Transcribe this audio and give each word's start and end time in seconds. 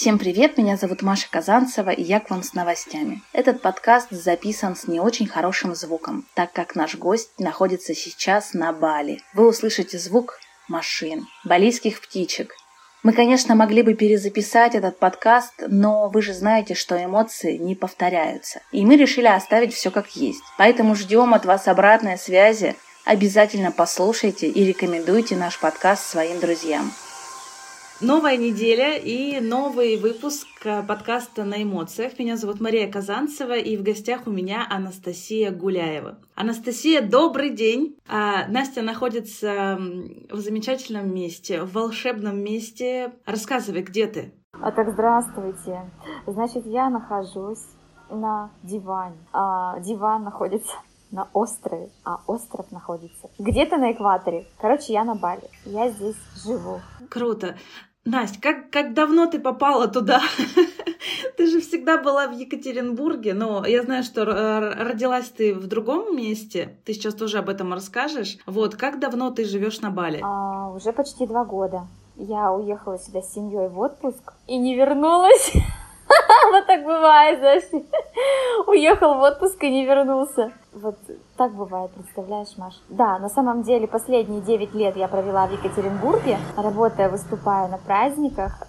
Всем 0.00 0.18
привет, 0.18 0.56
меня 0.56 0.78
зовут 0.78 1.02
Маша 1.02 1.26
Казанцева, 1.30 1.90
и 1.90 2.00
я 2.02 2.20
к 2.20 2.30
вам 2.30 2.42
с 2.42 2.54
новостями. 2.54 3.20
Этот 3.34 3.60
подкаст 3.60 4.08
записан 4.10 4.74
с 4.74 4.88
не 4.88 4.98
очень 4.98 5.26
хорошим 5.26 5.74
звуком, 5.74 6.26
так 6.32 6.54
как 6.54 6.74
наш 6.74 6.94
гость 6.94 7.38
находится 7.38 7.94
сейчас 7.94 8.54
на 8.54 8.72
Бали. 8.72 9.20
Вы 9.34 9.46
услышите 9.46 9.98
звук 9.98 10.38
машин, 10.70 11.26
балийских 11.44 12.00
птичек. 12.00 12.54
Мы, 13.02 13.12
конечно, 13.12 13.54
могли 13.54 13.82
бы 13.82 13.92
перезаписать 13.92 14.74
этот 14.74 14.98
подкаст, 14.98 15.52
но 15.68 16.08
вы 16.08 16.22
же 16.22 16.32
знаете, 16.32 16.72
что 16.72 16.96
эмоции 16.96 17.58
не 17.58 17.74
повторяются. 17.74 18.62
И 18.72 18.86
мы 18.86 18.96
решили 18.96 19.26
оставить 19.26 19.74
все 19.74 19.90
как 19.90 20.16
есть. 20.16 20.40
Поэтому 20.56 20.94
ждем 20.94 21.34
от 21.34 21.44
вас 21.44 21.68
обратной 21.68 22.16
связи. 22.16 22.74
Обязательно 23.04 23.70
послушайте 23.70 24.48
и 24.48 24.64
рекомендуйте 24.64 25.36
наш 25.36 25.60
подкаст 25.60 26.08
своим 26.08 26.40
друзьям. 26.40 26.90
Новая 28.02 28.38
неделя 28.38 28.96
и 28.96 29.40
новый 29.40 29.98
выпуск 29.98 30.46
э, 30.64 30.82
подкаста 30.82 31.44
«На 31.44 31.62
эмоциях». 31.62 32.18
Меня 32.18 32.38
зовут 32.38 32.58
Мария 32.58 32.90
Казанцева, 32.90 33.58
и 33.58 33.76
в 33.76 33.82
гостях 33.82 34.22
у 34.26 34.30
меня 34.30 34.66
Анастасия 34.70 35.50
Гуляева. 35.50 36.16
Анастасия, 36.34 37.02
добрый 37.02 37.50
день! 37.50 37.98
А, 38.08 38.48
Настя 38.48 38.80
находится 38.80 39.78
в 40.30 40.38
замечательном 40.38 41.12
месте, 41.12 41.62
в 41.62 41.74
волшебном 41.74 42.42
месте. 42.42 43.12
Рассказывай, 43.26 43.82
где 43.82 44.06
ты? 44.06 44.32
А 44.54 44.72
так, 44.72 44.92
здравствуйте. 44.92 45.82
Значит, 46.26 46.64
я 46.64 46.88
нахожусь 46.88 47.66
на 48.08 48.50
диване. 48.62 49.18
А, 49.34 49.78
диван 49.80 50.24
находится 50.24 50.72
на 51.10 51.28
острове, 51.34 51.90
а 52.04 52.20
остров 52.26 52.70
находится 52.72 53.28
где-то 53.38 53.76
на 53.76 53.92
экваторе. 53.92 54.46
Короче, 54.58 54.94
я 54.94 55.04
на 55.04 55.16
Бали. 55.16 55.50
Я 55.66 55.90
здесь 55.90 56.16
живу. 56.42 56.80
Круто. 57.10 57.56
Настя, 58.06 58.40
как, 58.40 58.70
как 58.70 58.94
давно 58.94 59.26
ты 59.26 59.38
попала 59.38 59.86
туда? 59.86 60.22
ты 61.36 61.46
же 61.46 61.60
всегда 61.60 61.98
была 61.98 62.28
в 62.28 62.32
Екатеринбурге, 62.32 63.34
но 63.34 63.66
я 63.66 63.82
знаю, 63.82 64.02
что 64.04 64.24
родилась 64.24 65.28
ты 65.28 65.54
в 65.54 65.66
другом 65.66 66.16
месте. 66.16 66.78
Ты 66.84 66.94
сейчас 66.94 67.14
тоже 67.14 67.38
об 67.38 67.50
этом 67.50 67.74
расскажешь. 67.74 68.38
Вот, 68.46 68.76
как 68.76 69.00
давно 69.00 69.30
ты 69.30 69.44
живешь 69.44 69.80
на 69.80 69.90
Бали? 69.90 70.20
А, 70.22 70.70
уже 70.70 70.92
почти 70.92 71.26
два 71.26 71.44
года. 71.44 71.86
Я 72.16 72.52
уехала 72.52 72.98
сюда 72.98 73.20
с 73.20 73.34
семьей 73.34 73.68
в 73.68 73.78
отпуск 73.78 74.32
и 74.46 74.56
не 74.56 74.74
вернулась. 74.76 75.52
Вот 76.50 76.66
так 76.66 76.84
бывает, 76.84 77.38
знаешь. 77.38 77.84
Уехал 78.66 79.14
в 79.14 79.22
отпуск 79.22 79.62
и 79.62 79.70
не 79.70 79.84
вернулся. 79.84 80.52
Вот 80.72 80.96
так 81.36 81.52
бывает, 81.52 81.90
представляешь, 81.92 82.56
Маш? 82.56 82.74
Да, 82.88 83.18
на 83.18 83.28
самом 83.28 83.62
деле 83.62 83.86
последние 83.86 84.40
9 84.40 84.74
лет 84.74 84.96
я 84.96 85.08
провела 85.08 85.46
в 85.46 85.52
Екатеринбурге, 85.52 86.38
работая, 86.56 87.08
выступая 87.08 87.68
на 87.68 87.78
праздниках, 87.78 88.66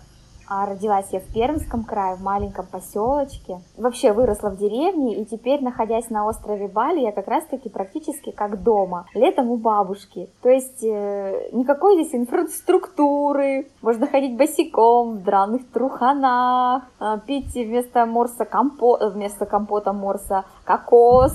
а 0.53 0.65
родилась 0.65 1.07
я 1.11 1.21
в 1.21 1.33
Пермском 1.33 1.85
крае, 1.85 2.17
в 2.17 2.21
маленьком 2.21 2.65
поселочке. 2.65 3.61
Вообще 3.77 4.11
выросла 4.11 4.49
в 4.49 4.57
деревне, 4.57 5.21
и 5.21 5.25
теперь, 5.25 5.63
находясь 5.63 6.09
на 6.09 6.25
острове 6.27 6.67
Бали, 6.67 6.99
я 6.99 7.13
как 7.13 7.29
раз-таки 7.29 7.69
практически 7.69 8.31
как 8.31 8.61
дома. 8.61 9.05
Летом 9.13 9.49
у 9.49 9.55
бабушки. 9.55 10.27
То 10.41 10.49
есть 10.49 10.83
э, 10.83 11.51
никакой 11.53 12.03
здесь 12.03 12.13
инфраструктуры. 12.13 13.69
Можно 13.81 14.07
ходить 14.07 14.35
босиком 14.35 15.19
в 15.19 15.23
драных 15.23 15.71
труханах, 15.71 16.83
э, 16.99 17.19
пить 17.25 17.53
вместо 17.53 18.05
морса 18.05 18.43
компот, 18.43 19.01
вместо 19.13 19.45
компота 19.45 19.93
морса 19.93 20.43
кокос 20.65 21.33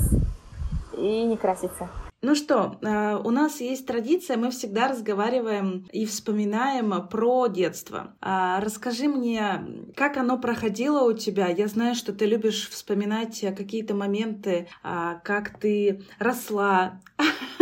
и 0.92 1.24
не 1.24 1.38
краситься. 1.38 1.88
Ну 2.22 2.34
что, 2.34 2.78
э, 2.80 3.20
у 3.22 3.30
нас 3.30 3.60
есть 3.60 3.86
традиция, 3.86 4.38
мы 4.38 4.50
всегда 4.50 4.88
разговариваем 4.88 5.86
и 5.92 6.06
вспоминаем 6.06 7.06
про 7.08 7.46
детство. 7.46 8.16
А, 8.22 8.58
расскажи 8.60 9.06
мне, 9.06 9.92
как 9.94 10.16
оно 10.16 10.38
проходило 10.38 11.02
у 11.02 11.12
тебя? 11.12 11.48
Я 11.48 11.68
знаю, 11.68 11.94
что 11.94 12.14
ты 12.14 12.24
любишь 12.24 12.70
вспоминать 12.70 13.44
какие-то 13.56 13.94
моменты, 13.94 14.68
а, 14.82 15.16
как 15.24 15.58
ты 15.60 16.04
росла, 16.18 17.00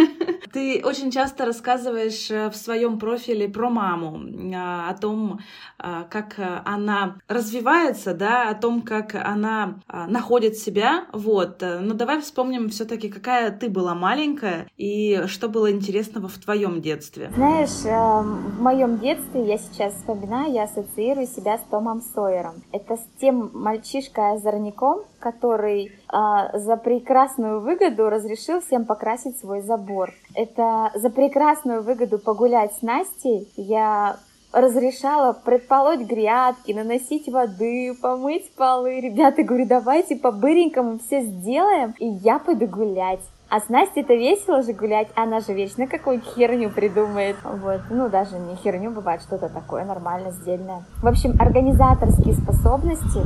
Ты 0.54 0.82
очень 0.84 1.10
часто 1.10 1.46
рассказываешь 1.46 2.30
э, 2.30 2.48
в 2.48 2.54
своем 2.54 3.00
профиле 3.00 3.48
про 3.48 3.70
маму, 3.70 4.20
а, 4.54 4.88
о 4.88 4.94
том, 4.94 5.40
а, 5.80 6.04
как 6.04 6.36
она 6.64 7.16
развивается, 7.26 8.14
да, 8.14 8.50
о 8.50 8.54
том, 8.54 8.82
как 8.82 9.16
она 9.16 9.80
находит 10.06 10.56
себя, 10.56 11.06
вот. 11.12 11.60
Но 11.60 11.94
давай 11.94 12.20
вспомним 12.20 12.68
все-таки, 12.68 13.08
какая 13.08 13.50
ты 13.50 13.68
была 13.68 13.96
маленькая 13.96 14.68
и 14.76 15.24
что 15.26 15.48
было 15.48 15.72
интересного 15.72 16.28
в 16.28 16.38
твоем 16.38 16.80
детстве. 16.80 17.32
Знаешь, 17.34 17.82
в 17.82 18.62
моем 18.62 18.98
детстве 19.00 19.44
я 19.44 19.58
сейчас 19.58 19.94
вспоминаю, 19.94 20.52
я 20.52 20.64
ассоциирую 20.64 21.26
себя 21.26 21.58
с 21.58 21.62
Томом 21.68 22.00
Сойером. 22.00 22.62
Это 22.70 22.96
с 22.96 23.20
тем 23.20 23.50
мальчишкой-озорником, 23.54 25.00
который 25.18 25.90
а, 26.08 26.56
за 26.58 26.76
прекрасную 26.76 27.60
выгоду 27.60 28.08
разрешил 28.08 28.60
всем 28.60 28.84
покрасить 28.84 29.38
свой 29.38 29.62
забор. 29.62 30.12
Это 30.34 30.90
за 30.94 31.10
прекрасную 31.10 31.82
выгоду 31.82 32.18
погулять 32.18 32.72
с 32.74 32.82
Настей 32.82 33.48
я 33.56 34.16
разрешала 34.52 35.32
предполоть 35.32 36.00
грядки, 36.00 36.72
наносить 36.72 37.28
воды, 37.28 37.94
помыть 38.00 38.52
полы. 38.54 39.00
Ребята, 39.00 39.42
говорю, 39.42 39.66
давайте 39.66 40.16
по-быренькому 40.16 40.98
все 40.98 41.22
сделаем, 41.22 41.94
и 41.98 42.06
я 42.06 42.38
пойду 42.38 42.66
гулять. 42.66 43.20
А 43.50 43.60
с 43.60 43.68
Настей 43.68 44.02
это 44.02 44.14
весело 44.14 44.62
же 44.62 44.72
гулять, 44.72 45.08
она 45.14 45.40
же 45.40 45.52
вечно 45.52 45.86
какую-то 45.86 46.26
херню 46.34 46.70
придумает. 46.70 47.36
Вот, 47.44 47.82
ну 47.90 48.08
даже 48.08 48.38
не 48.38 48.56
херню, 48.56 48.90
бывает 48.90 49.22
что-то 49.22 49.48
такое 49.48 49.84
нормально, 49.84 50.30
сдельное. 50.30 50.82
В 51.02 51.06
общем, 51.06 51.36
организаторские 51.38 52.34
способности 52.34 53.20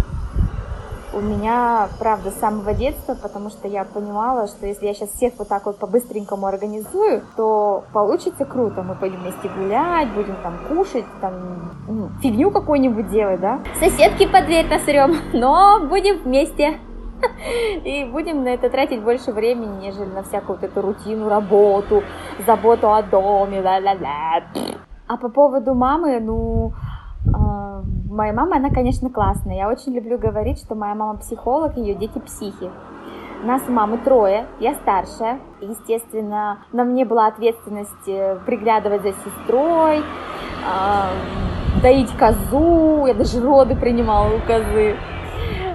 у 1.19 1.21
меня, 1.21 1.89
правда, 1.99 2.31
с 2.31 2.39
самого 2.39 2.73
детства, 2.73 3.15
потому 3.21 3.51
что 3.51 3.69
я 3.69 3.85
понимала, 3.85 4.47
что 4.47 4.67
если 4.67 4.87
я 4.87 4.95
сейчас 4.95 5.11
всех 5.11 5.35
вот 5.39 5.49
так 5.49 5.67
вот 5.67 5.79
по-быстренькому 5.79 6.47
организую, 6.47 7.23
то 7.37 7.85
получится 7.93 8.45
круто. 8.45 8.83
Мы 8.83 8.95
пойдем 8.95 9.21
вместе 9.21 9.49
гулять, 9.49 10.13
будем 10.15 10.37
там 10.43 10.55
кушать, 10.69 11.05
там 11.21 11.73
ну, 11.89 12.09
фигню 12.23 12.51
какую-нибудь 12.51 13.11
делать, 13.11 13.41
да. 13.41 13.61
Соседки 13.81 14.27
под 14.27 14.47
дверь 14.47 14.69
насрем, 14.69 15.17
но 15.33 15.81
будем 15.89 16.19
вместе. 16.23 16.79
И 17.85 18.05
будем 18.05 18.45
на 18.45 18.49
это 18.49 18.71
тратить 18.71 19.03
больше 19.03 19.33
времени, 19.33 19.83
нежели 19.83 20.09
на 20.09 20.23
всякую 20.23 20.59
вот 20.59 20.65
эту 20.65 20.81
рутину, 20.83 21.29
работу, 21.29 22.03
заботу 22.47 22.93
о 22.93 23.03
доме, 23.03 23.61
ла-ла-ла. 23.61 24.45
А 25.09 25.17
по 25.17 25.29
поводу 25.29 25.75
мамы, 25.75 26.21
ну, 26.21 26.75
а, 27.35 27.68
моя 28.09 28.33
мама, 28.33 28.57
она, 28.57 28.71
конечно, 28.71 29.11
классная. 29.11 29.57
Я 29.57 29.69
очень 29.69 29.95
люблю 29.95 30.19
говорить, 30.19 30.59
что 30.59 30.75
моя 30.75 30.95
мама 30.95 31.19
психолог, 31.19 31.77
ее 31.77 31.95
дети 31.95 32.19
психи. 32.19 32.71
Нас 33.45 33.63
мамы 33.69 33.99
трое, 33.99 34.47
я 34.59 34.75
старшая. 34.75 35.39
Естественно, 35.61 36.59
на 36.73 36.85
мне 36.85 37.05
была 37.05 37.29
ответственность 37.29 38.09
э, 38.09 38.37
приглядывать 38.45 39.03
за 39.03 39.13
сестрой, 39.13 39.99
э, 39.99 41.83
доить 41.83 42.11
козу, 42.17 43.07
я 43.07 43.15
даже 43.15 43.41
роды 43.41 43.77
принимала 43.77 44.27
у 44.35 44.41
козы. 44.41 44.97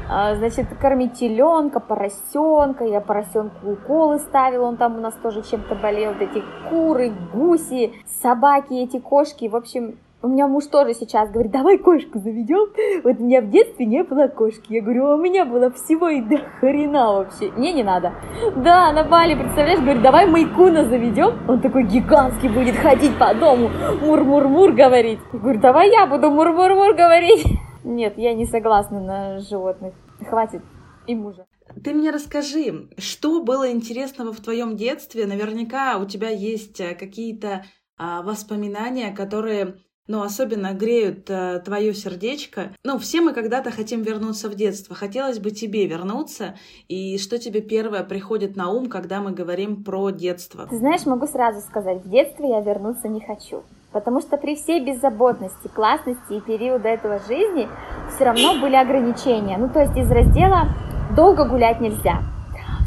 Э, 0.10 0.36
значит, 0.36 0.68
кормить 0.78 1.14
теленка, 1.14 1.80
поросенка, 1.80 2.84
я 2.84 3.00
поросенку 3.00 3.72
уколы 3.72 4.20
ставила, 4.20 4.66
он 4.66 4.76
там 4.76 4.98
у 4.98 5.00
нас 5.00 5.14
тоже 5.24 5.42
чем-то 5.42 5.76
болел, 5.76 6.14
вот 6.14 6.22
эти 6.22 6.44
куры, 6.70 7.14
гуси, 7.34 7.94
собаки, 8.22 8.74
эти 8.74 9.00
кошки, 9.00 9.48
в 9.48 9.56
общем, 9.56 9.96
у 10.24 10.30
меня 10.30 10.48
муж 10.48 10.68
тоже 10.68 10.94
сейчас 10.94 11.30
говорит, 11.30 11.52
давай 11.52 11.78
кошку 11.78 12.18
заведем. 12.18 12.70
Вот 13.04 13.20
у 13.20 13.24
меня 13.26 13.42
в 13.42 13.50
детстве 13.50 13.86
не 13.86 14.04
было 14.04 14.28
кошки. 14.30 14.72
Я 14.72 14.82
говорю, 14.82 15.08
а 15.08 15.16
у 15.16 15.22
меня 15.22 15.44
было 15.44 15.70
всего 15.72 16.08
и 16.08 16.22
до 16.22 16.38
хрена 16.38 17.12
вообще. 17.12 17.52
Не, 17.58 17.74
не 17.74 17.84
надо. 17.84 18.14
Да, 18.56 18.94
на 18.94 19.04
Бали, 19.04 19.36
представляешь, 19.36 19.82
говорит, 19.82 20.02
давай 20.02 20.26
майкуна 20.26 20.86
заведем. 20.86 21.38
Он 21.50 21.60
такой 21.60 21.84
гигантский 21.84 22.48
будет 22.48 22.76
ходить 22.76 23.20
по 23.20 23.34
дому, 23.34 23.70
мур-мур-мур 24.02 24.72
говорить. 24.72 25.20
Я 25.34 25.40
говорю, 25.40 25.60
давай 25.60 25.92
я 25.92 26.08
буду 26.08 26.32
мур-мур-мур 26.32 26.94
говорить. 26.96 27.44
Нет, 27.84 28.14
я 28.18 28.34
не 28.34 28.46
согласна 28.46 29.02
на 29.02 29.40
животных. 29.40 29.94
Хватит 30.26 30.62
и 31.06 31.16
мужа. 31.16 31.46
Ты 31.84 31.94
мне 31.94 32.12
расскажи, 32.12 32.88
что 32.98 33.44
было 33.44 33.70
интересного 33.70 34.32
в 34.32 34.40
твоем 34.40 34.78
детстве? 34.78 35.26
Наверняка 35.26 35.98
у 35.98 36.06
тебя 36.06 36.30
есть 36.30 36.80
э, 36.80 36.96
какие-то 36.96 37.66
а, 37.98 38.22
воспоминания, 38.22 39.12
которые 39.12 39.76
но 40.08 40.22
особенно 40.22 40.74
греют 40.74 41.30
э, 41.30 41.62
твое 41.64 41.94
сердечко. 41.94 42.72
Ну, 42.84 42.98
все 42.98 43.22
мы 43.22 43.34
когда-то 43.34 43.72
хотим 43.72 44.02
вернуться 44.02 44.50
в 44.50 44.56
детство. 44.56 44.96
Хотелось 44.96 45.40
бы 45.40 45.52
тебе 45.52 45.88
вернуться. 45.88 46.56
И 46.90 47.18
что 47.18 47.40
тебе 47.40 47.62
первое 47.62 48.04
приходит 48.04 48.56
на 48.56 48.70
ум, 48.70 48.90
когда 48.90 49.22
мы 49.22 49.32
говорим 49.32 49.84
про 49.84 50.10
детство? 50.10 50.68
Ты 50.70 50.78
знаешь, 50.78 51.06
могу 51.06 51.26
сразу 51.28 51.62
сказать, 51.62 52.04
в 52.04 52.10
детство 52.10 52.46
я 52.46 52.60
вернуться 52.60 53.08
не 53.08 53.22
хочу. 53.22 53.64
Потому 53.94 54.22
что 54.22 54.38
при 54.38 54.56
всей 54.56 54.84
беззаботности, 54.84 55.68
классности 55.68 56.34
и 56.34 56.42
периода 56.42 56.90
этого 56.90 57.20
жизни 57.20 57.70
все 58.16 58.26
равно 58.26 58.60
были 58.60 58.76
ограничения. 58.76 59.58
Ну, 59.58 59.70
то 59.70 59.82
есть 59.82 59.96
из 59.96 60.10
раздела 60.12 60.70
«долго 61.16 61.46
гулять 61.48 61.80
нельзя», 61.80 62.24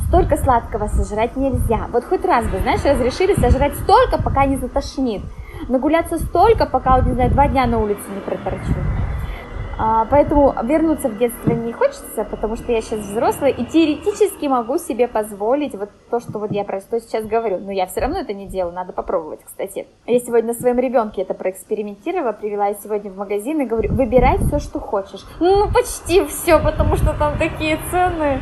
столько 0.08 0.36
сладкого 0.36 0.88
сожрать 0.88 1.36
нельзя. 1.36 1.88
Вот 1.92 2.04
хоть 2.04 2.24
раз 2.24 2.44
бы, 2.48 2.58
знаешь, 2.58 2.84
разрешили 2.84 3.34
сожрать 3.34 3.74
столько, 3.76 4.22
пока 4.22 4.46
не 4.46 4.56
затошнит. 4.56 5.22
Нагуляться 5.68 6.18
столько, 6.18 6.66
пока, 6.66 6.96
вот, 6.96 7.06
не 7.06 7.14
знаю, 7.14 7.30
два 7.30 7.48
дня 7.48 7.66
на 7.66 7.78
улице 7.78 8.02
не 8.14 8.20
проторчу. 8.20 8.72
А, 9.78 10.06
поэтому 10.06 10.54
вернуться 10.62 11.08
в 11.08 11.18
детство 11.18 11.50
не 11.50 11.72
хочется, 11.72 12.24
потому 12.24 12.56
что 12.56 12.72
я 12.72 12.80
сейчас 12.80 13.00
взрослая 13.00 13.50
и 13.50 13.64
теоретически 13.64 14.46
могу 14.46 14.78
себе 14.78 15.06
позволить 15.06 15.74
вот 15.74 15.90
то, 16.10 16.18
что 16.18 16.38
вот 16.38 16.50
я 16.50 16.64
про 16.64 16.80
что 16.80 16.98
сейчас 16.98 17.26
говорю. 17.26 17.58
Но 17.58 17.72
я 17.72 17.86
все 17.86 18.00
равно 18.00 18.18
это 18.18 18.32
не 18.32 18.46
делаю, 18.46 18.74
надо 18.74 18.92
попробовать, 18.92 19.40
кстати. 19.44 19.86
Я 20.06 20.18
сегодня 20.20 20.54
на 20.54 20.58
своем 20.58 20.78
ребенке 20.78 21.22
это 21.22 21.34
проэкспериментировала, 21.34 22.32
привела 22.32 22.68
я 22.68 22.74
сегодня 22.74 23.10
в 23.10 23.16
магазин 23.16 23.60
и 23.60 23.66
говорю, 23.66 23.92
выбирай 23.92 24.38
все, 24.38 24.58
что 24.60 24.80
хочешь. 24.80 25.26
Ну, 25.40 25.70
почти 25.70 26.24
все, 26.24 26.58
потому 26.58 26.96
что 26.96 27.12
там 27.12 27.36
такие 27.36 27.78
цены. 27.90 28.40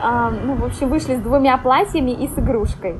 А, 0.00 0.30
ну, 0.30 0.54
в 0.54 0.64
общем, 0.64 0.88
вышли 0.88 1.16
с 1.16 1.20
двумя 1.20 1.58
платьями 1.58 2.12
и 2.12 2.28
с 2.28 2.38
игрушкой. 2.38 2.94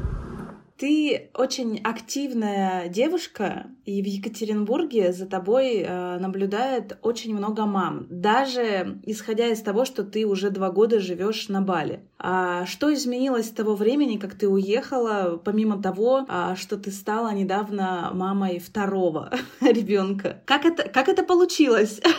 Ты 0.79 1.31
очень 1.35 1.81
активная 1.83 2.87
девушка, 2.89 3.67
и 3.85 4.01
в 4.01 4.07
Екатеринбурге 4.07 5.13
за 5.13 5.27
тобой 5.27 5.79
э, 5.79 6.19
наблюдает 6.21 6.99
очень 7.03 7.35
много 7.37 7.67
мам, 7.67 8.07
даже 8.09 9.01
исходя 9.03 9.49
из 9.49 9.61
того, 9.61 9.85
что 9.85 10.05
ты 10.05 10.25
уже 10.25 10.51
два 10.51 10.71
года 10.71 11.01
живешь 11.01 11.49
на 11.49 11.63
Бали. 11.63 12.07
А 12.17 12.65
что 12.67 12.95
изменилось 12.95 13.49
с 13.49 13.51
того 13.51 13.75
времени, 13.75 14.19
как 14.19 14.37
ты 14.37 14.49
уехала, 14.49 15.41
помимо 15.45 15.83
того, 15.83 16.25
а, 16.29 16.55
что 16.55 16.77
ты 16.77 16.93
стала 16.93 17.33
недавно 17.33 18.13
мамой 18.15 18.61
второго 18.61 19.33
ребенка? 19.61 20.43
Как 20.45 20.65
это, 20.65 20.89
как 20.89 21.09
это 21.09 21.25
получилось? 21.25 22.01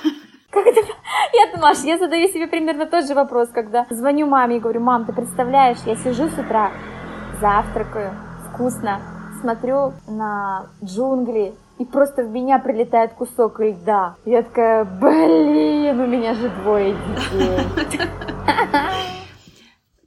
Как 0.51 0.65
это? 0.65 0.81
Я, 0.81 1.61
Маш, 1.61 1.83
я 1.83 1.99
задаю 1.99 2.27
себе 2.27 2.47
примерно 2.47 2.87
тот 2.87 3.05
же 3.05 3.13
вопрос, 3.13 3.49
когда 3.49 3.85
звоню 3.91 4.25
маме 4.25 4.57
и 4.57 4.59
говорю, 4.59 4.79
мам, 4.81 5.05
ты 5.05 5.13
представляешь, 5.13 5.77
я 5.85 5.95
сижу 5.95 6.27
с 6.27 6.33
утра, 6.39 6.71
завтракаю, 7.39 8.28
вкусно. 8.59 9.01
Смотрю 9.39 9.93
на 10.07 10.67
джунгли, 10.83 11.55
и 11.77 11.85
просто 11.85 12.23
в 12.23 12.29
меня 12.29 12.59
прилетает 12.59 13.13
кусок 13.13 13.61
льда. 13.61 14.17
Я 14.25 14.43
такая, 14.43 14.83
блин, 14.83 15.97
у 15.97 16.05
меня 16.05 16.33
же 16.33 16.49
двое 16.49 16.93
детей. 16.93 17.59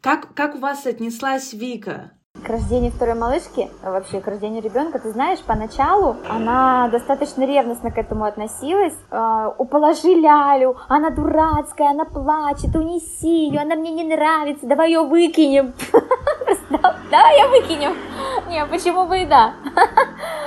Как, 0.03 0.35
как 0.35 0.57
у 0.57 0.59
вас 0.59 0.85
отнеслась 0.85 1.53
Вика? 1.53 2.11
К 2.44 2.49
рождению 2.49 2.91
второй 2.91 3.15
малышки, 3.15 3.71
вообще 3.83 4.21
к 4.21 4.27
рождению 4.27 4.62
ребенка, 4.62 4.99
ты 4.99 5.11
знаешь, 5.12 5.39
поначалу 5.41 6.17
она 6.29 6.89
достаточно 6.89 7.44
ревностно 7.44 7.93
к 7.93 7.99
этому 7.99 8.25
относилась. 8.25 8.94
Э, 9.12 9.53
уположи 9.59 10.09
лялю, 10.09 10.77
она 10.89 11.11
дурацкая, 11.11 11.91
она 11.91 12.05
плачет, 12.05 12.75
унеси 12.75 13.47
ее, 13.47 13.61
она 13.61 13.77
мне 13.77 13.93
не 13.93 14.05
нравится, 14.05 14.67
давай 14.67 14.89
ее 14.89 15.03
выкинем. 15.05 15.73
Давай 17.11 17.39
ее 17.39 17.49
выкинем. 17.49 17.93
Не, 18.49 18.65
почему 18.67 19.06
бы 19.06 19.21
и 19.21 19.27
да. 19.27 19.53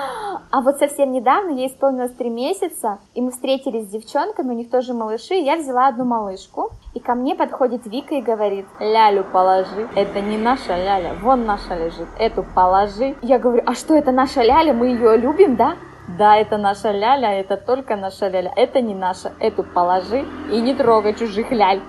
А 0.55 0.61
вот 0.61 0.77
совсем 0.77 1.11
недавно, 1.11 1.49
ей 1.49 1.67
исполнилось 1.67 2.13
три 2.13 2.29
месяца, 2.29 2.99
и 3.13 3.19
мы 3.19 3.31
встретились 3.31 3.83
с 3.83 3.89
девчонками, 3.89 4.51
у 4.51 4.53
них 4.53 4.69
тоже 4.69 4.93
малыши, 4.93 5.35
и 5.35 5.43
я 5.43 5.57
взяла 5.57 5.89
одну 5.89 6.05
малышку, 6.05 6.71
и 6.93 7.01
ко 7.01 7.13
мне 7.13 7.35
подходит 7.35 7.85
Вика 7.85 8.15
и 8.15 8.21
говорит, 8.21 8.65
лялю 8.79 9.25
положи, 9.25 9.89
это 9.97 10.21
не 10.21 10.37
наша 10.37 10.77
ляля, 10.77 11.13
вон 11.21 11.45
наша 11.45 11.75
лежит, 11.75 12.07
эту 12.17 12.45
положи. 12.55 13.17
Я 13.21 13.37
говорю, 13.37 13.63
а 13.65 13.73
что 13.73 13.95
это 13.95 14.13
наша 14.13 14.43
ляля, 14.43 14.71
мы 14.71 14.87
ее 14.87 15.17
любим, 15.17 15.57
да? 15.57 15.75
Да, 16.17 16.37
это 16.37 16.55
наша 16.55 16.91
ляля, 16.91 17.37
это 17.37 17.57
только 17.57 17.97
наша 17.97 18.29
ляля, 18.29 18.53
это 18.55 18.79
не 18.79 18.95
наша, 18.95 19.33
эту 19.41 19.61
положи 19.65 20.23
и 20.49 20.61
не 20.61 20.73
трогай 20.73 21.15
чужих 21.15 21.51
ляль. 21.51 21.81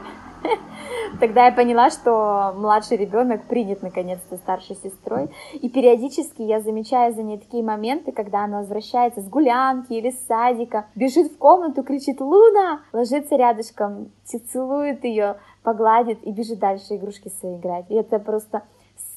Тогда 1.19 1.47
я 1.47 1.53
поняла, 1.53 1.91
что 1.91 2.53
младший 2.57 2.99
ребенок 2.99 3.45
принят 3.45 3.83
наконец-то 3.83 4.37
старшей 4.37 4.77
сестрой. 4.77 5.31
И 5.55 5.69
периодически 5.69 6.43
я 6.43 6.61
замечаю 6.61 7.15
за 7.15 7.23
ней 7.23 7.39
такие 7.39 7.63
моменты, 7.63 8.13
когда 8.13 8.45
она 8.45 8.59
возвращается 8.59 9.23
с 9.23 9.29
гулянки 9.29 9.93
или 9.93 10.11
с 10.11 10.27
садика, 10.27 10.87
бежит 10.95 11.33
в 11.33 11.39
комнату, 11.39 11.83
кричит 11.83 12.21
«Луна!», 12.21 12.83
ложится 12.93 13.37
рядышком, 13.37 14.11
целует 14.53 15.05
ее, 15.05 15.37
погладит 15.63 16.23
и 16.23 16.33
бежит 16.33 16.59
дальше 16.59 16.97
игрушки 16.97 17.31
свои 17.41 17.57
играть. 17.57 17.87
И 17.89 17.95
это 17.95 18.19
просто 18.19 18.63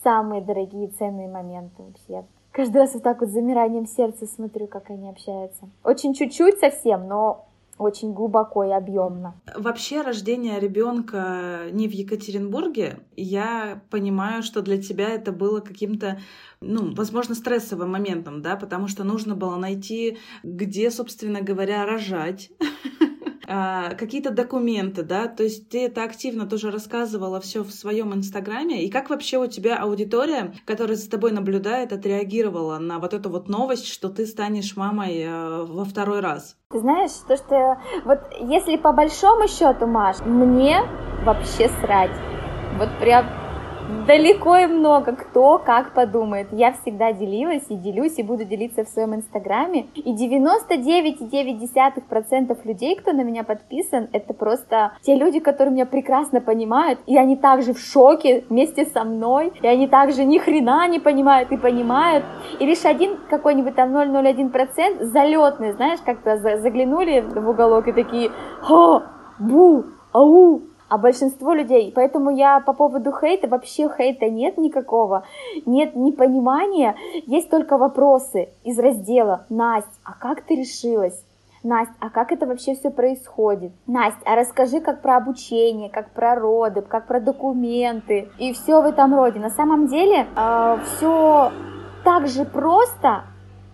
самые 0.03 0.41
дорогие 0.41 0.87
ценные 0.87 1.27
моменты 1.27 1.83
вообще. 1.83 2.25
Каждый 2.51 2.77
раз 2.77 2.93
вот 2.93 3.03
так 3.03 3.21
вот 3.21 3.29
замиранием 3.29 3.85
сердца 3.85 4.25
смотрю, 4.25 4.67
как 4.67 4.89
они 4.89 5.09
общаются. 5.09 5.69
Очень 5.83 6.13
чуть-чуть 6.13 6.59
совсем, 6.59 7.07
но 7.07 7.45
очень 7.79 8.13
глубоко 8.13 8.63
и 8.65 8.71
объемно. 8.71 9.41
Вообще 9.55 10.01
рождение 10.01 10.59
ребенка 10.59 11.69
не 11.71 11.87
в 11.87 11.91
Екатеринбурге, 11.91 12.99
я 13.15 13.81
понимаю, 13.89 14.43
что 14.43 14.61
для 14.61 14.79
тебя 14.81 15.09
это 15.09 15.31
было 15.31 15.61
каким-то, 15.61 16.19
ну, 16.61 16.93
возможно, 16.93 17.33
стрессовым 17.35 17.91
моментом, 17.91 18.41
да, 18.41 18.57
потому 18.57 18.87
что 18.87 19.03
нужно 19.03 19.35
было 19.35 19.55
найти, 19.55 20.17
где, 20.43 20.91
собственно 20.91 21.41
говоря, 21.41 21.85
рожать. 21.85 22.51
А, 23.51 23.95
какие-то 23.95 24.29
документы, 24.29 25.01
да, 25.01 25.27
то 25.27 25.41
есть 25.41 25.69
ты 25.69 25.85
это 25.85 26.03
активно 26.03 26.45
тоже 26.45 26.69
рассказывала 26.69 27.41
все 27.41 27.63
в 27.63 27.71
своем 27.71 28.13
инстаграме, 28.13 28.83
и 28.83 28.91
как 28.91 29.09
вообще 29.09 29.39
у 29.39 29.47
тебя 29.47 29.77
аудитория, 29.77 30.53
которая 30.65 30.95
за 30.95 31.09
тобой 31.09 31.31
наблюдает, 31.31 31.91
отреагировала 31.91 32.77
на 32.77 32.99
вот 32.99 33.15
эту 33.15 33.31
вот 33.31 33.49
новость, 33.49 33.87
что 33.87 34.09
ты 34.09 34.27
станешь 34.27 34.77
мамой 34.77 35.23
э, 35.23 35.63
во 35.63 35.83
второй 35.83 36.19
раз? 36.19 36.57
Ты 36.69 36.79
знаешь, 36.79 37.09
то, 37.27 37.37
что 37.37 37.81
вот 38.05 38.19
если 38.39 38.77
по 38.77 38.93
большому 38.93 39.47
счету, 39.47 39.87
Маш, 39.87 40.19
мне 40.19 40.81
вообще 41.25 41.69
срать. 41.81 42.11
Вот 42.77 42.89
прям 42.99 43.25
далеко 44.07 44.57
и 44.57 44.65
много, 44.65 45.13
кто 45.13 45.59
как 45.59 45.93
подумает. 45.93 46.47
Я 46.51 46.73
всегда 46.73 47.13
делилась 47.13 47.65
и 47.69 47.75
делюсь, 47.75 48.17
и 48.17 48.23
буду 48.23 48.45
делиться 48.45 48.83
в 48.83 48.89
своем 48.89 49.13
инстаграме. 49.15 49.85
И 49.95 50.13
99,9% 50.13 52.57
людей, 52.63 52.95
кто 52.95 53.13
на 53.13 53.23
меня 53.23 53.43
подписан, 53.43 54.07
это 54.11 54.33
просто 54.33 54.93
те 55.01 55.15
люди, 55.15 55.39
которые 55.39 55.73
меня 55.73 55.85
прекрасно 55.85 56.41
понимают, 56.41 56.99
и 57.05 57.15
они 57.17 57.35
также 57.35 57.73
в 57.73 57.79
шоке 57.79 58.43
вместе 58.49 58.85
со 58.85 59.03
мной, 59.03 59.51
и 59.61 59.67
они 59.67 59.87
также 59.87 60.25
ни 60.25 60.39
хрена 60.39 60.87
не 60.87 60.99
понимают 60.99 61.51
и 61.51 61.57
понимают. 61.57 62.25
И 62.59 62.65
лишь 62.65 62.85
один 62.85 63.17
какой-нибудь 63.29 63.75
там 63.75 63.95
0,01% 63.95 65.03
залетный, 65.05 65.73
знаешь, 65.73 65.99
как-то 66.05 66.37
заглянули 66.37 67.21
в 67.21 67.49
уголок 67.49 67.87
и 67.87 67.91
такие, 67.91 68.31
ха, 68.61 69.03
бу, 69.39 69.83
ау, 70.13 70.61
а 70.89 70.97
большинство 70.97 71.53
людей. 71.53 71.91
Поэтому 71.95 72.29
я 72.31 72.59
по 72.59 72.73
поводу 72.73 73.11
хейта, 73.11 73.47
вообще 73.47 73.89
хейта 73.89 74.29
нет 74.29 74.57
никакого, 74.57 75.23
нет 75.65 75.95
непонимания, 75.95 76.95
есть 77.25 77.49
только 77.49 77.77
вопросы 77.77 78.49
из 78.63 78.77
раздела 78.79 79.45
«Настя, 79.49 79.89
а 80.03 80.13
как 80.13 80.41
ты 80.41 80.55
решилась?» 80.55 81.23
Настя, 81.61 81.93
а 81.99 82.09
как 82.09 82.31
это 82.31 82.45
вообще 82.45 82.75
все 82.75 82.89
происходит? 82.89 83.73
Настя, 83.85 84.21
а 84.23 84.35
расскажи 84.35 84.79
как 84.79 85.01
про 85.01 85.17
обучение, 85.17 85.89
как 85.89 86.09
про 86.11 86.35
роды, 86.35 86.81
как 86.81 87.05
про 87.05 87.19
документы 87.19 88.29
и 88.37 88.53
все 88.53 88.81
в 88.81 88.85
этом 88.85 89.13
роде. 89.13 89.39
На 89.39 89.49
самом 89.49 89.87
деле 89.87 90.25
э, 90.35 90.77
все 90.85 91.51
так 92.05 92.27
же 92.27 92.45
просто, 92.45 93.23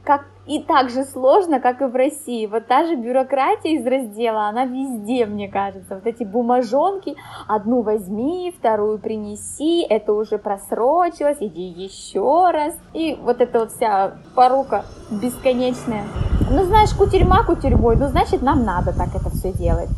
как 0.04 0.26
и 0.48 0.60
так 0.62 0.90
же 0.90 1.04
сложно, 1.04 1.60
как 1.60 1.82
и 1.82 1.86
в 1.86 1.96
России. 1.96 2.46
Вот 2.46 2.68
та 2.68 2.86
же 2.86 2.96
бюрократия 2.96 3.76
из 3.76 3.86
раздела, 3.86 4.48
она 4.48 4.66
везде, 4.66 5.26
мне 5.26 5.50
кажется. 5.50 5.96
Вот 5.96 6.06
эти 6.06 6.24
бумажонки, 6.24 7.16
одну 7.48 7.82
возьми, 7.82 8.54
вторую 8.58 9.00
принеси, 9.00 9.82
это 9.82 10.14
уже 10.14 10.38
просрочилось, 10.38 11.38
иди 11.40 11.64
еще 11.64 12.52
раз. 12.52 12.76
И 12.94 13.18
вот 13.22 13.42
эта 13.42 13.60
вот 13.60 13.72
вся 13.72 14.18
порука 14.36 14.86
бесконечная. 15.10 16.04
Ну, 16.52 16.64
знаешь, 16.64 16.94
кутерьма 16.94 17.44
кутерьмой, 17.44 17.96
ну, 17.96 18.08
значит, 18.08 18.42
нам 18.42 18.64
надо 18.64 18.94
так 18.96 19.10
это 19.16 19.30
все 19.32 19.52
делать 19.52 19.90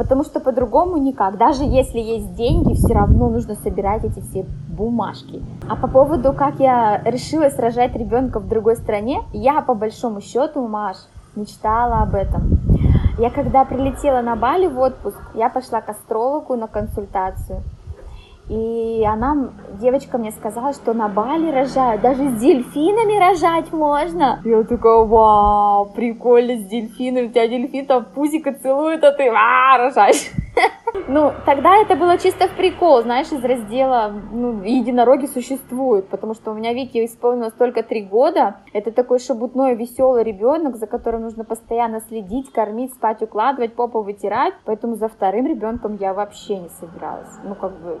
потому 0.00 0.24
что 0.24 0.40
по-другому 0.40 0.96
никак. 0.96 1.36
Даже 1.36 1.62
если 1.62 1.98
есть 1.98 2.34
деньги, 2.34 2.72
все 2.72 2.94
равно 2.94 3.28
нужно 3.28 3.54
собирать 3.54 4.02
эти 4.02 4.18
все 4.20 4.46
бумажки. 4.80 5.42
А 5.68 5.76
по 5.76 5.88
поводу, 5.88 6.32
как 6.32 6.58
я 6.58 7.02
решила 7.04 7.50
сражать 7.50 7.94
ребенка 7.94 8.40
в 8.40 8.48
другой 8.48 8.76
стране, 8.76 9.20
я 9.32 9.60
по 9.60 9.74
большому 9.74 10.20
счету, 10.20 10.66
Маш, 10.66 10.96
мечтала 11.36 12.02
об 12.02 12.14
этом. 12.14 12.58
Я 13.18 13.30
когда 13.30 13.64
прилетела 13.64 14.22
на 14.22 14.36
Бали 14.36 14.66
в 14.66 14.78
отпуск, 14.78 15.18
я 15.34 15.50
пошла 15.50 15.82
к 15.82 15.90
астрологу 15.90 16.56
на 16.56 16.66
консультацию. 16.66 17.62
И 18.50 19.04
она, 19.04 19.52
девочка 19.80 20.18
мне 20.18 20.32
сказала, 20.32 20.72
что 20.72 20.92
на 20.92 21.08
Бали 21.08 21.52
рожают, 21.52 22.02
даже 22.02 22.30
с 22.30 22.40
дельфинами 22.40 23.16
рожать 23.16 23.72
можно. 23.72 24.40
Я 24.44 24.64
такая, 24.64 25.04
вау, 25.04 25.92
прикольно, 25.94 26.56
с 26.56 26.64
дельфинами, 26.64 27.26
у 27.26 27.30
тебя 27.30 27.46
дельфин 27.46 27.86
там 27.86 28.06
пузико 28.06 28.52
целует, 28.52 29.04
а 29.04 29.12
ты 29.12 29.28
а, 29.28 29.78
рожаешь. 29.78 30.32
Ну, 31.06 31.32
тогда 31.46 31.76
это 31.76 31.94
было 31.94 32.18
чисто 32.18 32.48
в 32.48 32.56
прикол, 32.56 33.02
знаешь, 33.02 33.30
из 33.30 33.44
раздела, 33.44 34.12
ну, 34.32 34.62
единороги 34.64 35.26
существуют, 35.26 36.08
потому 36.08 36.34
что 36.34 36.50
у 36.50 36.54
меня 36.54 36.72
Вики 36.72 37.04
исполнилось 37.04 37.52
только 37.52 37.84
три 37.84 38.02
года. 38.02 38.56
Это 38.72 38.90
такой 38.90 39.20
шебутной, 39.20 39.76
веселый 39.76 40.24
ребенок, 40.24 40.76
за 40.76 40.88
которым 40.88 41.22
нужно 41.22 41.44
постоянно 41.44 42.00
следить, 42.00 42.50
кормить, 42.52 42.92
спать, 42.92 43.22
укладывать, 43.22 43.74
попу 43.74 44.02
вытирать. 44.02 44.54
Поэтому 44.64 44.96
за 44.96 45.08
вторым 45.08 45.46
ребенком 45.46 45.96
я 45.96 46.12
вообще 46.12 46.58
не 46.58 46.68
собиралась. 46.68 47.38
Ну, 47.44 47.54
как 47.54 47.72
бы, 47.80 48.00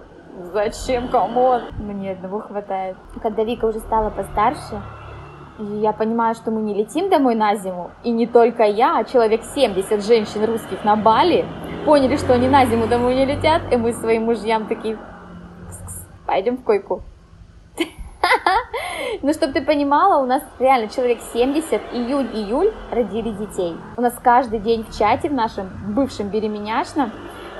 Зачем, 0.52 1.08
come 1.08 1.39
on? 1.39 1.62
Мне 1.78 2.12
одного 2.12 2.40
хватает. 2.40 2.96
Когда 3.22 3.44
Вика 3.44 3.64
уже 3.64 3.80
стала 3.80 4.10
постарше, 4.10 4.80
я 5.58 5.92
понимаю, 5.92 6.34
что 6.34 6.50
мы 6.50 6.62
не 6.62 6.74
летим 6.74 7.10
домой 7.10 7.34
на 7.34 7.54
зиму, 7.56 7.90
и 8.02 8.10
не 8.10 8.26
только 8.26 8.62
я, 8.62 8.98
а 8.98 9.04
человек 9.04 9.42
70 9.42 10.04
женщин 10.04 10.44
русских 10.44 10.84
на 10.84 10.96
Бали, 10.96 11.44
поняли, 11.84 12.16
что 12.16 12.34
они 12.34 12.48
на 12.48 12.64
зиму 12.64 12.86
домой 12.86 13.14
не 13.14 13.26
летят, 13.26 13.62
и 13.72 13.76
мы 13.76 13.92
своим 13.92 14.24
мужьям 14.24 14.66
такие, 14.66 14.98
пойдем 16.26 16.56
в 16.56 16.64
койку. 16.64 17.02
Ну, 19.22 19.32
чтобы 19.32 19.54
ты 19.54 19.62
понимала, 19.62 20.22
у 20.22 20.26
нас 20.26 20.42
реально 20.58 20.88
человек 20.88 21.18
70, 21.32 21.80
июнь-июль 21.92 22.72
родили 22.90 23.32
детей. 23.32 23.76
У 23.96 24.00
нас 24.00 24.14
каждый 24.22 24.60
день 24.60 24.84
в 24.84 24.96
чате 24.96 25.28
в 25.28 25.32
нашем 25.32 25.68
бывшем 25.94 26.28
беременяшном 26.28 27.10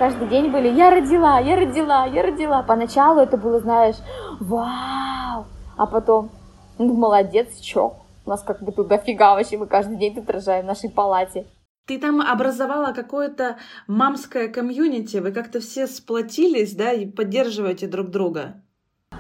каждый 0.01 0.29
день 0.29 0.51
были 0.51 0.69
«я 0.69 0.91
родила, 0.91 1.39
я 1.39 1.57
родила, 1.57 2.07
я 2.07 2.23
родила». 2.23 2.63
Поначалу 2.63 3.21
это 3.21 3.37
было, 3.37 3.61
знаешь, 3.61 3.97
вау, 4.41 5.45
а 5.77 5.87
потом, 5.87 6.31
ну, 6.79 6.95
молодец, 6.95 7.61
чё? 7.61 7.93
У 8.25 8.31
нас 8.31 8.43
как 8.43 8.63
бы 8.63 8.73
тут 8.73 8.89
дофига 8.89 9.35
вообще, 9.35 9.59
мы 9.59 9.67
каждый 9.67 9.99
день 9.99 10.15
тут 10.15 10.31
рожаем 10.31 10.65
в 10.65 10.69
нашей 10.69 10.89
палате. 10.89 11.47
Ты 11.87 11.99
там 11.99 12.23
образовала 12.23 12.93
какое-то 12.93 13.57
мамское 13.87 14.49
комьюнити, 14.49 15.19
вы 15.19 15.33
как-то 15.33 15.61
все 15.61 15.87
сплотились, 15.87 16.75
да, 16.75 16.93
и 16.93 17.05
поддерживаете 17.05 17.87
друг 17.87 18.09
друга. 18.09 18.55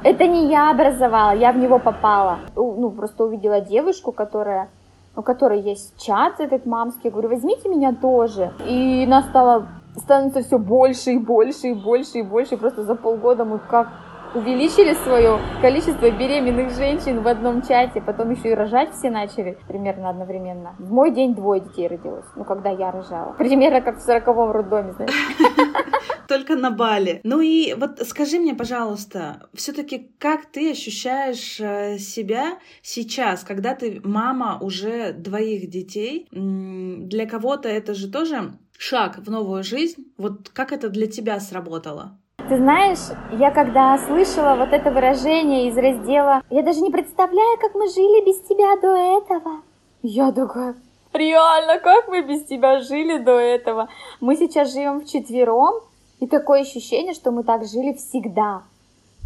Это 0.03 0.27
не 0.27 0.49
я 0.49 0.71
образовала, 0.71 1.37
я 1.37 1.53
в 1.53 1.59
него 1.59 1.79
попала. 1.79 2.39
Ну, 2.57 2.91
просто 2.91 3.25
увидела 3.25 3.61
девушку, 3.61 4.13
которая 4.13 4.71
у 5.17 5.23
которой 5.23 5.61
есть 5.61 6.01
чат 6.01 6.41
этот 6.41 6.67
мамский, 6.67 7.03
я 7.05 7.11
говорю, 7.11 7.29
возьмите 7.31 7.69
меня 7.69 7.93
тоже. 7.93 8.53
И 8.67 9.05
нас 9.07 9.27
стало, 9.27 9.67
становится 9.97 10.43
все 10.43 10.59
больше 10.59 11.13
и 11.13 11.19
больше 11.19 11.69
и 11.69 11.75
больше 11.75 12.19
и 12.19 12.23
больше. 12.23 12.55
И 12.55 12.59
просто 12.59 12.83
за 12.83 12.95
полгода 12.95 13.45
мы 13.45 13.59
как 13.59 13.89
увеличили 14.35 14.95
свое 14.95 15.39
количество 15.61 16.11
беременных 16.11 16.75
женщин 16.75 17.23
в 17.23 17.29
одном 17.29 17.63
чате, 17.63 18.01
потом 18.01 18.31
еще 18.31 18.51
и 18.51 18.55
рожать 18.55 18.95
все 18.95 19.11
начали 19.11 19.59
примерно 19.67 20.11
одновременно. 20.11 20.77
В 20.79 20.91
мой 20.93 21.11
день 21.11 21.35
двое 21.35 21.61
детей 21.61 21.89
родилось, 21.89 22.27
ну, 22.37 22.45
когда 22.45 22.71
я 22.71 22.91
рожала. 22.91 23.33
Примерно 23.33 23.81
как 23.81 23.99
в 23.99 24.01
сороковом 24.01 24.53
роддоме, 24.53 24.93
знаешь. 24.93 25.13
Только 26.29 26.55
на 26.55 26.71
Бали. 26.71 27.21
Ну 27.25 27.41
и 27.41 27.75
вот 27.75 28.07
скажи 28.07 28.39
мне, 28.39 28.55
пожалуйста, 28.55 29.49
все-таки 29.53 30.13
как 30.19 30.47
ты 30.47 30.71
ощущаешь 30.71 31.59
э, 31.59 31.99
себя 31.99 32.59
сейчас, 32.83 33.43
когда 33.43 33.75
ты 33.75 34.01
мама 34.05 34.59
уже 34.61 35.13
двоих 35.13 35.69
детей? 35.69 36.29
Для 36.31 37.27
кого-то 37.27 37.69
это 37.69 37.95
же 37.95 38.09
тоже 38.13 38.53
шаг 38.81 39.19
в 39.19 39.31
новую 39.31 39.63
жизнь. 39.63 40.07
Вот 40.17 40.49
как 40.49 40.73
это 40.73 40.89
для 40.89 41.07
тебя 41.07 41.39
сработало? 41.39 42.19
Ты 42.49 42.57
знаешь, 42.57 42.99
я 43.39 43.51
когда 43.51 43.99
слышала 43.99 44.57
вот 44.57 44.73
это 44.73 44.91
выражение 44.91 45.69
из 45.69 45.77
раздела 45.77 46.43
«Я 46.51 46.63
даже 46.63 46.81
не 46.81 46.91
представляю, 46.91 47.59
как 47.61 47.75
мы 47.75 47.89
жили 47.89 48.25
без 48.25 48.41
тебя 48.41 48.77
до 48.81 48.97
этого», 48.97 49.63
я 50.03 50.33
такая, 50.33 50.75
реально, 51.13 51.79
как 51.79 52.09
мы 52.09 52.23
без 52.23 52.45
тебя 52.45 52.81
жили 52.81 53.19
до 53.19 53.39
этого? 53.39 53.89
Мы 54.21 54.37
сейчас 54.37 54.73
живем 54.73 55.03
вчетвером, 55.03 55.75
и 56.19 56.27
такое 56.27 56.63
ощущение, 56.63 57.13
что 57.13 57.31
мы 57.33 57.45
так 57.45 57.67
жили 57.67 57.93
всегда. 57.93 58.63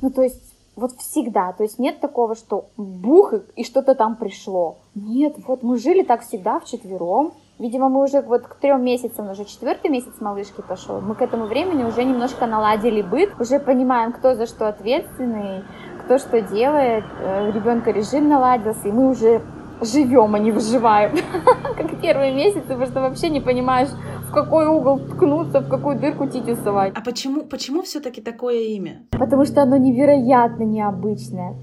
Ну, 0.02 0.10
то 0.10 0.22
есть, 0.22 0.52
вот 0.74 0.92
всегда. 0.98 1.52
То 1.52 1.62
есть 1.62 1.78
нет 1.78 2.00
такого, 2.00 2.34
что 2.34 2.66
бух, 2.76 3.34
и 3.54 3.62
что-то 3.62 3.94
там 3.94 4.16
пришло. 4.16 4.78
Нет, 4.96 5.36
вот 5.46 5.62
мы 5.62 5.78
жили 5.78 6.02
так 6.02 6.22
всегда 6.22 6.58
вчетвером. 6.58 7.32
Видимо, 7.58 7.88
мы 7.88 8.02
уже 8.02 8.20
вот 8.20 8.42
к 8.42 8.56
трем 8.56 8.82
месяцам, 8.82 9.30
уже 9.30 9.44
четвертый 9.44 9.88
месяц 9.88 10.20
малышки 10.20 10.60
пошел, 10.60 11.00
мы 11.00 11.14
к 11.14 11.22
этому 11.22 11.46
времени 11.46 11.84
уже 11.84 12.02
немножко 12.02 12.46
наладили 12.46 13.00
быт, 13.00 13.30
уже 13.38 13.60
понимаем, 13.60 14.12
кто 14.12 14.34
за 14.34 14.46
что 14.46 14.68
ответственный, 14.68 15.62
кто 16.04 16.18
что 16.18 16.40
делает, 16.40 17.04
э, 17.20 17.52
ребенка 17.52 17.92
режим 17.92 18.28
наладился, 18.28 18.88
и 18.88 18.92
мы 18.92 19.08
уже 19.08 19.40
живем, 19.80 20.34
а 20.34 20.40
не 20.40 20.50
выживаем, 20.50 21.16
как 21.76 22.00
первые 22.00 22.34
месяцы, 22.34 22.62
потому 22.62 22.86
что 22.86 23.00
вообще 23.00 23.28
не 23.28 23.40
понимаешь, 23.40 23.90
в 24.28 24.32
какой 24.32 24.66
угол 24.66 24.98
ткнуться, 24.98 25.60
в 25.60 25.68
какую 25.68 25.96
дырку 25.98 26.26
титю 26.26 26.56
совать. 26.56 26.92
А 26.96 27.02
почему, 27.02 27.42
почему 27.42 27.82
все-таки 27.82 28.20
такое 28.20 28.62
имя? 28.74 29.06
Потому 29.12 29.44
что 29.44 29.62
оно 29.62 29.76
невероятно 29.76 30.64
необычное. 30.64 31.54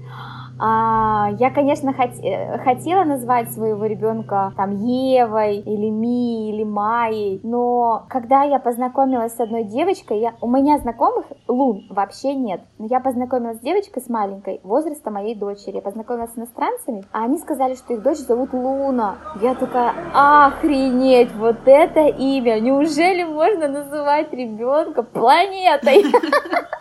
А, 0.58 1.30
я, 1.38 1.50
конечно. 1.50 1.94
Э, 2.22 2.58
хотела 2.58 3.04
назвать 3.04 3.52
своего 3.52 3.86
ребенка 3.86 4.52
там 4.56 4.76
Евой 4.76 5.58
или 5.58 5.90
Ми 5.90 6.50
или 6.50 6.64
Майей, 6.64 7.40
но 7.42 8.04
когда 8.08 8.42
я 8.42 8.58
познакомилась 8.58 9.34
с 9.34 9.40
одной 9.40 9.64
девочкой, 9.64 10.20
я... 10.20 10.34
у 10.40 10.48
меня 10.48 10.78
знакомых 10.78 11.26
Лун 11.48 11.86
вообще 11.90 12.34
нет, 12.34 12.62
но 12.78 12.86
я 12.86 13.00
познакомилась 13.00 13.58
с 13.58 13.60
девочкой 13.60 14.02
с 14.02 14.08
маленькой 14.08 14.60
возраста 14.62 15.10
моей 15.10 15.34
дочери, 15.34 15.76
я 15.76 15.82
познакомилась 15.82 16.32
с 16.32 16.38
иностранцами, 16.38 17.04
а 17.12 17.24
они 17.24 17.38
сказали, 17.38 17.74
что 17.74 17.94
их 17.94 18.02
дочь 18.02 18.18
зовут 18.18 18.52
Луна. 18.52 19.16
Я 19.40 19.54
такая, 19.54 19.92
охренеть, 20.14 21.32
вот 21.34 21.56
это 21.66 22.06
имя, 22.06 22.60
неужели 22.60 23.24
можно 23.24 23.68
называть 23.68 24.32
ребенка 24.32 25.02
планетой? 25.02 26.04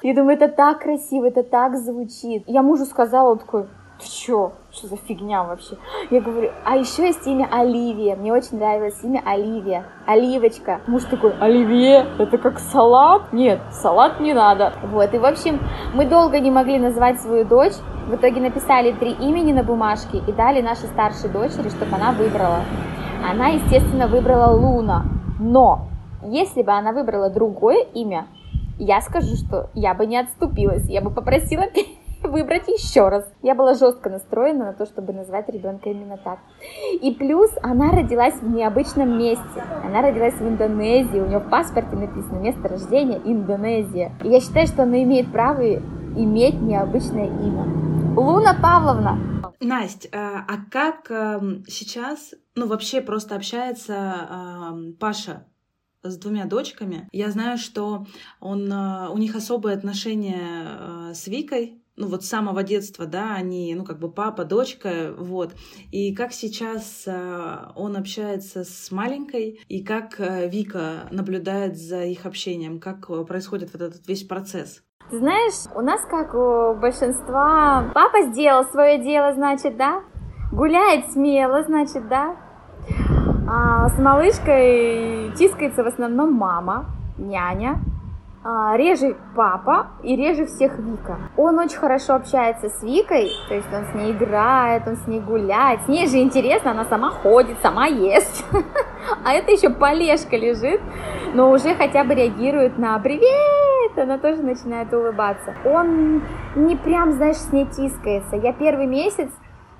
Я 0.03 0.15
думаю, 0.15 0.35
это 0.35 0.47
так 0.47 0.79
красиво, 0.79 1.27
это 1.27 1.43
так 1.43 1.77
звучит. 1.77 2.43
Я 2.47 2.63
мужу 2.63 2.85
сказала, 2.85 3.33
он 3.33 3.37
такой, 3.37 3.67
ты 4.01 4.09
чё? 4.09 4.53
Что 4.71 4.87
за 4.87 4.97
фигня 4.97 5.43
вообще? 5.43 5.77
Я 6.09 6.21
говорю, 6.21 6.51
а 6.65 6.75
еще 6.75 7.05
есть 7.07 7.25
имя 7.27 7.47
Оливия. 7.51 8.15
Мне 8.15 8.33
очень 8.33 8.57
нравилось 8.57 8.99
имя 9.03 9.21
Оливия. 9.25 9.85
Оливочка. 10.07 10.81
Муж 10.87 11.03
такой, 11.03 11.33
Оливье, 11.39 12.07
это 12.17 12.37
как 12.37 12.59
салат? 12.59 13.31
Нет, 13.31 13.59
салат 13.71 14.19
не 14.19 14.33
надо. 14.33 14.73
Вот, 14.83 15.13
и 15.13 15.17
в 15.17 15.25
общем, 15.25 15.59
мы 15.93 16.05
долго 16.05 16.39
не 16.39 16.51
могли 16.51 16.79
назвать 16.79 17.21
свою 17.21 17.45
дочь. 17.45 17.73
В 18.07 18.15
итоге 18.15 18.41
написали 18.41 18.91
три 18.93 19.11
имени 19.11 19.53
на 19.53 19.63
бумажке 19.63 20.17
и 20.17 20.31
дали 20.31 20.61
нашей 20.61 20.87
старшей 20.87 21.29
дочери, 21.29 21.69
чтобы 21.69 21.95
она 21.95 22.11
выбрала. 22.11 22.61
Она, 23.29 23.49
естественно, 23.49 24.07
выбрала 24.07 24.51
Луна. 24.55 25.05
Но 25.39 25.87
если 26.23 26.63
бы 26.63 26.71
она 26.71 26.91
выбрала 26.91 27.29
другое 27.29 27.83
имя, 27.93 28.27
я 28.79 28.99
скажу, 29.01 29.35
что 29.35 29.69
я 29.75 29.93
бы 29.93 30.07
не 30.07 30.17
отступилась. 30.17 30.89
Я 30.89 31.01
бы 31.01 31.11
попросила 31.11 31.63
выбрать 32.31 32.67
еще 32.67 33.09
раз. 33.09 33.31
Я 33.43 33.53
была 33.53 33.73
жестко 33.75 34.09
настроена 34.09 34.65
на 34.65 34.73
то, 34.73 34.85
чтобы 34.85 35.13
назвать 35.13 35.49
ребенка 35.49 35.89
именно 35.89 36.17
так. 36.17 36.39
И 37.01 37.11
плюс 37.13 37.51
она 37.61 37.91
родилась 37.91 38.35
в 38.35 38.49
необычном 38.49 39.17
месте. 39.17 39.63
Она 39.83 40.01
родилась 40.01 40.35
в 40.35 40.47
Индонезии. 40.47 41.19
У 41.19 41.27
нее 41.27 41.39
в 41.39 41.49
паспорте 41.49 41.95
написано 41.95 42.39
место 42.39 42.67
рождения 42.67 43.21
Индонезия. 43.23 44.13
И 44.23 44.29
я 44.29 44.39
считаю, 44.39 44.67
что 44.67 44.83
она 44.83 45.03
имеет 45.03 45.31
право 45.31 45.61
иметь 45.61 46.59
необычное 46.61 47.27
имя. 47.27 47.65
Луна 48.15 48.53
Павловна. 48.53 49.17
Настя, 49.59 50.09
а, 50.11 50.45
а 50.47 50.57
как 50.71 51.11
эм, 51.11 51.63
сейчас, 51.67 52.33
ну 52.55 52.67
вообще 52.67 52.99
просто 52.99 53.35
общается 53.35 53.93
эм, 53.93 54.93
Паша 54.99 55.45
с 56.03 56.17
двумя 56.17 56.45
дочками. 56.45 57.07
Я 57.11 57.29
знаю, 57.31 57.57
что 57.57 58.05
он, 58.39 58.71
э, 58.71 59.09
у 59.09 59.17
них 59.17 59.35
особые 59.35 59.75
отношения 59.75 60.39
э, 60.41 61.13
с 61.13 61.27
Викой, 61.27 61.80
ну 61.95 62.07
вот 62.07 62.23
с 62.23 62.29
самого 62.29 62.63
детства, 62.63 63.05
да, 63.05 63.35
они, 63.35 63.73
ну 63.75 63.83
как 63.83 63.99
бы 63.99 64.11
папа, 64.11 64.45
дочка, 64.45 65.13
вот. 65.17 65.53
И 65.91 66.15
как 66.15 66.31
сейчас 66.33 67.03
э, 67.05 67.57
он 67.75 67.97
общается 67.97 68.63
с 68.63 68.91
маленькой, 68.91 69.61
и 69.67 69.83
как 69.83 70.19
э, 70.19 70.49
Вика 70.49 71.07
наблюдает 71.11 71.77
за 71.77 72.03
их 72.03 72.25
общением, 72.25 72.79
как 72.79 73.09
э, 73.09 73.23
происходит 73.25 73.71
вот 73.73 73.81
этот 73.81 74.07
весь 74.07 74.23
процесс. 74.23 74.83
Знаешь, 75.11 75.69
у 75.75 75.81
нас, 75.81 76.01
как 76.09 76.33
у 76.33 76.79
большинства, 76.79 77.91
папа 77.93 78.31
сделал 78.31 78.63
свое 78.65 79.03
дело, 79.03 79.33
значит, 79.33 79.75
да, 79.75 80.03
гуляет 80.53 81.11
смело, 81.11 81.63
значит, 81.63 82.07
да, 82.07 82.37
а 83.49 83.89
с 83.89 83.99
малышкой 83.99 85.33
тискается 85.35 85.83
в 85.83 85.87
основном 85.87 86.33
мама, 86.33 86.85
няня, 87.17 87.81
а, 87.81 88.00
реже 88.43 89.15
папа 89.35 89.87
и 90.03 90.15
реже 90.15 90.45
всех 90.45 90.77
Вика. 90.79 91.17
Он 91.37 91.59
очень 91.59 91.77
хорошо 91.77 92.15
общается 92.15 92.69
с 92.69 92.81
Викой, 92.81 93.29
то 93.47 93.55
есть 93.55 93.67
он 93.71 93.85
с 93.85 93.93
ней 93.93 94.11
играет, 94.11 94.87
он 94.87 94.97
с 94.97 95.07
ней 95.07 95.19
гуляет. 95.19 95.81
С 95.83 95.87
ней 95.87 96.07
же 96.07 96.17
интересно, 96.17 96.71
она 96.71 96.85
сама 96.85 97.11
ходит, 97.11 97.57
сама 97.61 97.85
ест. 97.87 98.45
А 99.25 99.33
это 99.33 99.51
еще 99.51 99.71
полежка 99.71 100.37
лежит, 100.37 100.79
но 101.33 101.51
уже 101.51 101.73
хотя 101.75 102.03
бы 102.03 102.13
реагирует 102.13 102.77
на 102.77 102.97
«Привет!» 102.99 103.97
Она 103.97 104.17
тоже 104.19 104.41
начинает 104.41 104.93
улыбаться. 104.93 105.55
Он 105.65 106.21
не 106.55 106.75
прям, 106.75 107.11
знаешь, 107.13 107.37
с 107.37 107.51
ней 107.51 107.65
тискается. 107.65 108.35
Я 108.35 108.53
первый 108.53 108.85
месяц, 108.85 109.29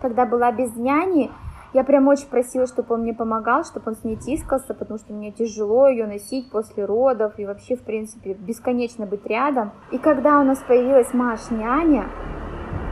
когда 0.02 0.26
была 0.26 0.52
без 0.52 0.76
няни, 0.76 1.32
я 1.74 1.84
прям 1.84 2.08
очень 2.08 2.28
просила, 2.28 2.68
чтобы 2.68 2.96
он 2.96 3.02
мне 3.02 3.14
помогал, 3.14 3.64
чтобы 3.64 3.92
он 3.92 3.96
с 3.96 4.04
ней 4.04 4.18
тискался, 4.18 4.74
потому 4.74 5.00
что 5.00 5.14
мне 5.14 5.32
тяжело 5.32 5.88
ее 5.88 6.06
носить 6.06 6.52
после 6.52 6.86
родов 6.86 7.34
и 7.38 7.46
вообще, 7.46 7.76
в 7.76 7.82
принципе, 7.82 8.34
бесконечно 8.34 9.06
быть 9.06 9.26
рядом. 9.26 9.72
И 9.92 9.98
когда 9.98 10.40
у 10.40 10.44
нас 10.44 10.60
появилась 10.60 11.14
Маш 11.14 11.50
няня, 11.50 12.10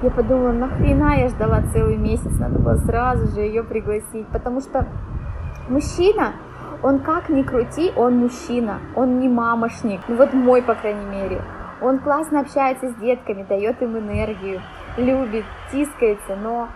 я 0.01 0.09
подумала, 0.09 0.53
нахрена 0.53 1.19
я 1.19 1.27
ждала 1.27 1.61
целый 1.73 1.97
месяц, 1.97 2.31
надо 2.39 2.57
было 2.57 2.75
сразу 2.75 3.27
же 3.35 3.41
ее 3.41 3.63
пригласить, 3.63 4.27
потому 4.29 4.61
что 4.61 4.87
мужчина, 5.67 6.33
он 6.81 6.99
как 6.99 7.27
ни 7.27 7.43
крути, 7.43 7.91
он 7.97 8.17
мужчина, 8.17 8.79
он 8.95 9.19
не 9.19 9.27
мамошник, 9.27 9.99
ну 10.07 10.15
вот 10.15 10.33
мой, 10.33 10.61
по 10.61 10.75
крайней 10.75 11.05
мере. 11.05 11.41
Он 11.81 11.99
классно 11.99 12.41
общается 12.41 12.89
с 12.89 12.95
детками, 12.95 13.43
дает 13.43 13.81
им 13.81 13.97
энергию, 13.97 14.61
любит, 14.97 15.43
тискается, 15.71 16.35
но 16.35 16.69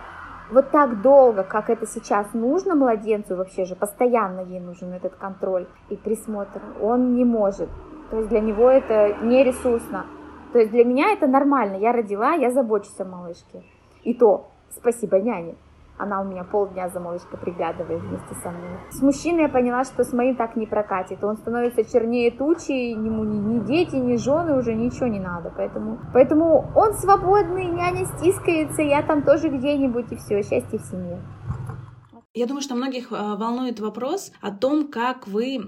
вот 0.54 0.70
так 0.70 1.02
долго, 1.02 1.42
как 1.42 1.68
это 1.68 1.86
сейчас 1.86 2.32
нужно 2.32 2.74
младенцу, 2.74 3.36
вообще 3.36 3.64
же 3.64 3.74
постоянно 3.74 4.40
ей 4.40 4.60
нужен 4.60 4.92
этот 4.92 5.16
контроль 5.16 5.66
и 5.90 5.96
присмотр, 5.96 6.62
он 6.80 7.14
не 7.14 7.24
может. 7.24 7.68
То 8.10 8.18
есть 8.18 8.28
для 8.28 8.40
него 8.40 8.70
это 8.70 9.16
не 9.22 9.42
ресурсно. 9.42 10.06
То 10.52 10.60
есть 10.60 10.70
для 10.70 10.84
меня 10.84 11.12
это 11.12 11.26
нормально. 11.26 11.76
Я 11.76 11.92
родила, 11.92 12.34
я 12.34 12.50
забочусь 12.52 13.00
о 13.00 13.04
малышке. 13.04 13.64
И 14.04 14.14
то, 14.14 14.46
спасибо 14.70 15.20
няне. 15.20 15.56
Она 15.96 16.20
у 16.20 16.24
меня 16.24 16.42
полдня 16.42 16.88
за 16.88 16.98
малышкой 16.98 17.38
приглядывает 17.38 18.02
вместе 18.02 18.34
со 18.42 18.50
мной. 18.50 18.78
С 18.90 19.00
мужчиной 19.00 19.42
я 19.42 19.48
поняла, 19.48 19.84
что 19.84 20.02
с 20.02 20.12
моим 20.12 20.34
так 20.36 20.56
не 20.56 20.66
прокатит. 20.66 21.22
Он 21.22 21.36
становится 21.36 21.84
чернее 21.84 22.32
тучи, 22.32 22.72
ему 22.72 23.24
ни, 23.24 23.36
ни 23.36 23.60
дети, 23.60 23.94
ни 23.96 24.16
жены 24.16 24.58
уже 24.58 24.74
ничего 24.74 25.06
не 25.06 25.20
надо. 25.20 25.52
Поэтому, 25.56 26.00
поэтому 26.12 26.72
он 26.74 26.94
свободный, 26.94 27.66
няня 27.66 28.06
стискается, 28.06 28.82
я 28.82 29.02
там 29.02 29.22
тоже 29.22 29.48
где-нибудь, 29.48 30.10
и 30.10 30.16
все, 30.16 30.42
счастье 30.42 30.78
в 30.78 30.82
семье. 30.82 31.20
Я 32.34 32.46
думаю, 32.46 32.62
что 32.62 32.74
многих 32.74 33.12
а, 33.12 33.36
волнует 33.36 33.78
вопрос 33.78 34.32
о 34.40 34.50
том, 34.50 34.88
как 34.88 35.28
вы 35.28 35.60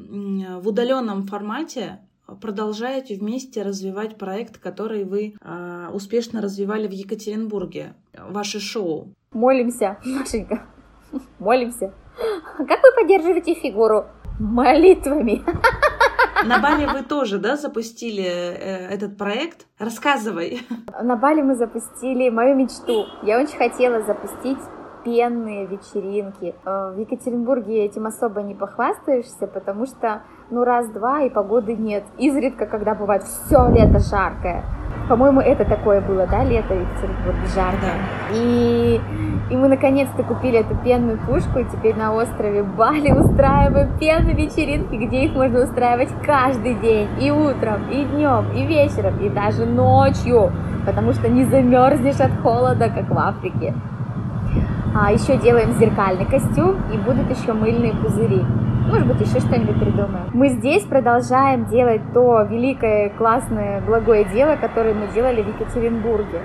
в 0.60 0.66
удаленном 0.66 1.22
формате 1.22 2.00
продолжаете 2.40 3.14
вместе 3.14 3.62
развивать 3.62 4.18
проект, 4.18 4.58
который 4.58 5.04
вы 5.04 5.34
э, 5.40 5.90
успешно 5.92 6.40
развивали 6.40 6.88
в 6.88 6.90
Екатеринбурге, 6.90 7.94
ваше 8.18 8.58
шоу. 8.58 9.12
Молимся, 9.36 9.98
Машенька, 10.02 10.60
молимся. 11.38 11.92
Как 12.56 12.80
вы 12.82 13.02
поддерживаете 13.02 13.52
фигуру? 13.52 14.06
Молитвами. 14.40 15.44
На 16.46 16.58
Бали 16.58 16.86
вы 16.86 17.02
тоже, 17.02 17.38
да, 17.38 17.56
запустили 17.56 18.24
э, 18.24 18.88
этот 18.88 19.18
проект? 19.18 19.66
Рассказывай. 19.78 20.62
На 21.02 21.16
Бали 21.16 21.42
мы 21.42 21.54
запустили 21.54 22.30
мою 22.30 22.54
мечту. 22.54 23.04
Я 23.24 23.38
очень 23.38 23.58
хотела 23.58 24.00
запустить 24.00 24.58
пенные 25.04 25.66
вечеринки. 25.66 26.54
Э, 26.64 26.94
в 26.94 26.98
Екатеринбурге 26.98 27.84
этим 27.84 28.06
особо 28.06 28.40
не 28.40 28.54
похвастаешься, 28.54 29.46
потому 29.46 29.84
что, 29.84 30.22
ну, 30.50 30.64
раз-два 30.64 31.22
и 31.24 31.28
погоды 31.30 31.76
нет. 31.76 32.04
Изредка, 32.16 32.64
когда 32.64 32.94
бывает 32.94 33.22
все 33.24 33.68
лето 33.68 33.98
жаркое. 33.98 34.64
По-моему, 35.08 35.40
это 35.40 35.64
такое 35.64 36.00
было, 36.00 36.26
да, 36.26 36.42
лето 36.42 36.74
в 36.74 36.80
Екатеринбурге 36.80 37.46
жарко. 37.54 37.78
Да. 37.80 38.34
И, 38.34 39.00
и 39.50 39.56
мы 39.56 39.68
наконец-то 39.68 40.24
купили 40.24 40.58
эту 40.58 40.74
пенную 40.76 41.18
пушку, 41.18 41.60
и 41.60 41.64
теперь 41.64 41.94
на 41.94 42.12
острове 42.12 42.64
Бали 42.64 43.12
устраиваем 43.12 43.96
пенные 43.98 44.34
вечеринки, 44.34 44.96
где 44.96 45.26
их 45.26 45.34
можно 45.34 45.62
устраивать 45.62 46.10
каждый 46.24 46.74
день, 46.74 47.08
и 47.20 47.30
утром, 47.30 47.88
и 47.88 48.04
днем, 48.04 48.46
и 48.52 48.66
вечером, 48.66 49.18
и 49.20 49.28
даже 49.28 49.64
ночью, 49.64 50.50
потому 50.84 51.12
что 51.12 51.28
не 51.28 51.44
замерзнешь 51.44 52.20
от 52.20 52.32
холода, 52.42 52.88
как 52.88 53.08
в 53.08 53.18
Африке. 53.18 53.74
А 54.98 55.12
еще 55.12 55.36
делаем 55.36 55.72
зеркальный 55.78 56.24
костюм 56.24 56.76
и 56.92 56.96
будут 56.96 57.30
еще 57.30 57.52
мыльные 57.52 57.92
пузыри. 57.92 58.44
Может 58.88 59.08
быть, 59.08 59.20
еще 59.20 59.40
что-нибудь 59.40 59.80
придумаем. 59.80 60.30
Мы 60.32 60.48
здесь 60.48 60.84
продолжаем 60.84 61.66
делать 61.66 62.02
то 62.14 62.42
великое, 62.42 63.10
классное, 63.10 63.80
благое 63.80 64.24
дело, 64.24 64.56
которое 64.56 64.94
мы 64.94 65.08
делали 65.08 65.42
в 65.42 65.48
Екатеринбурге. 65.48 66.40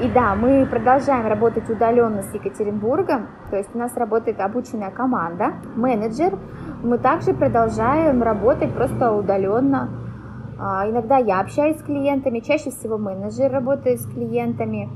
И 0.00 0.08
да, 0.08 0.34
мы 0.34 0.66
продолжаем 0.66 1.26
работать 1.26 1.68
удаленно 1.68 2.22
с 2.22 2.32
Екатеринбургом, 2.32 3.26
то 3.50 3.56
есть 3.56 3.68
у 3.74 3.78
нас 3.78 3.94
работает 3.96 4.40
обученная 4.40 4.90
команда, 4.90 5.54
менеджер. 5.74 6.38
Мы 6.82 6.96
также 6.96 7.34
продолжаем 7.34 8.22
работать 8.22 8.72
просто 8.72 9.12
удаленно. 9.12 9.90
А, 10.58 10.88
иногда 10.88 11.18
я 11.18 11.40
общаюсь 11.40 11.78
с 11.78 11.82
клиентами, 11.82 12.40
чаще 12.40 12.70
всего 12.70 12.98
менеджер 12.98 13.50
работает 13.50 14.00
с 14.00 14.06
клиентами 14.06 14.88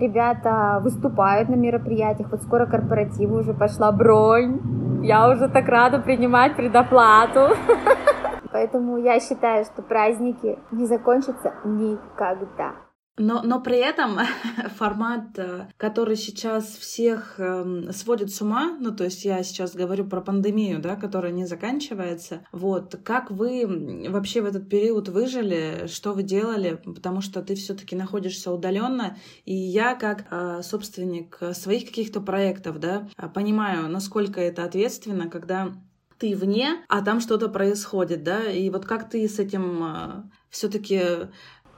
ребята 0.00 0.80
выступают 0.82 1.48
на 1.48 1.54
мероприятиях. 1.54 2.30
Вот 2.30 2.42
скоро 2.42 2.66
корпоративы 2.66 3.40
уже 3.40 3.54
пошла 3.54 3.92
бронь. 3.92 5.02
Я 5.02 5.28
уже 5.28 5.48
так 5.48 5.68
рада 5.68 5.98
принимать 6.00 6.56
предоплату. 6.56 7.56
Поэтому 8.52 8.98
я 8.98 9.20
считаю, 9.20 9.64
что 9.64 9.82
праздники 9.82 10.58
не 10.72 10.86
закончатся 10.86 11.52
никогда. 11.64 12.72
Но, 13.18 13.42
но 13.42 13.60
при 13.60 13.76
этом 13.76 14.18
формат, 14.76 15.38
э, 15.38 15.68
который 15.76 16.16
сейчас 16.16 16.76
всех 16.76 17.34
э, 17.38 17.90
сводит 17.92 18.32
с 18.32 18.40
ума, 18.40 18.76
ну 18.80 18.94
то 18.94 19.04
есть 19.04 19.24
я 19.24 19.42
сейчас 19.42 19.74
говорю 19.74 20.06
про 20.06 20.20
пандемию, 20.20 20.80
да, 20.80 20.96
которая 20.96 21.32
не 21.32 21.44
заканчивается, 21.44 22.46
вот, 22.52 22.98
как 23.04 23.30
вы 23.30 24.06
вообще 24.08 24.40
в 24.40 24.46
этот 24.46 24.68
период 24.68 25.08
выжили, 25.08 25.86
что 25.86 26.12
вы 26.12 26.22
делали, 26.22 26.80
потому 26.84 27.20
что 27.20 27.42
ты 27.42 27.54
все-таки 27.56 27.94
находишься 27.94 28.52
удаленно, 28.52 29.18
и 29.44 29.54
я 29.54 29.94
как 29.94 30.26
э, 30.30 30.62
собственник 30.62 31.38
своих 31.52 31.86
каких-то 31.86 32.20
проектов, 32.20 32.78
да, 32.80 33.08
понимаю, 33.34 33.88
насколько 33.88 34.40
это 34.40 34.64
ответственно, 34.64 35.28
когда 35.28 35.72
ты 36.20 36.36
вне, 36.36 36.84
а 36.88 37.02
там 37.02 37.18
что-то 37.20 37.48
происходит, 37.48 38.22
да, 38.22 38.44
и 38.44 38.68
вот 38.68 38.84
как 38.84 39.08
ты 39.08 39.26
с 39.26 39.38
этим 39.38 39.82
э, 39.82 40.22
все-таки 40.50 41.00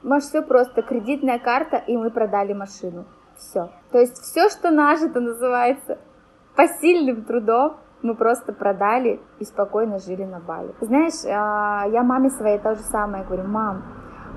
Маш, 0.03 0.23
все 0.23 0.41
просто. 0.41 0.81
Кредитная 0.81 1.39
карта, 1.39 1.77
и 1.77 1.95
мы 1.95 2.11
продали 2.11 2.53
машину. 2.53 3.05
Все. 3.37 3.69
То 3.91 3.99
есть 3.99 4.17
все, 4.17 4.49
что 4.49 4.69
нажито, 4.69 5.19
называется 5.19 5.97
посильным 6.55 7.23
трудом, 7.23 7.77
мы 8.01 8.15
просто 8.15 8.51
продали 8.51 9.21
и 9.39 9.45
спокойно 9.45 9.97
жили 9.97 10.23
на 10.23 10.39
Бали. 10.39 10.73
Знаешь, 10.81 11.25
а, 11.25 11.87
я 11.87 12.03
маме 12.03 12.29
своей 12.29 12.59
то 12.59 12.75
же 12.75 12.81
самое 12.81 13.23
говорю, 13.23 13.47
мам, 13.47 13.81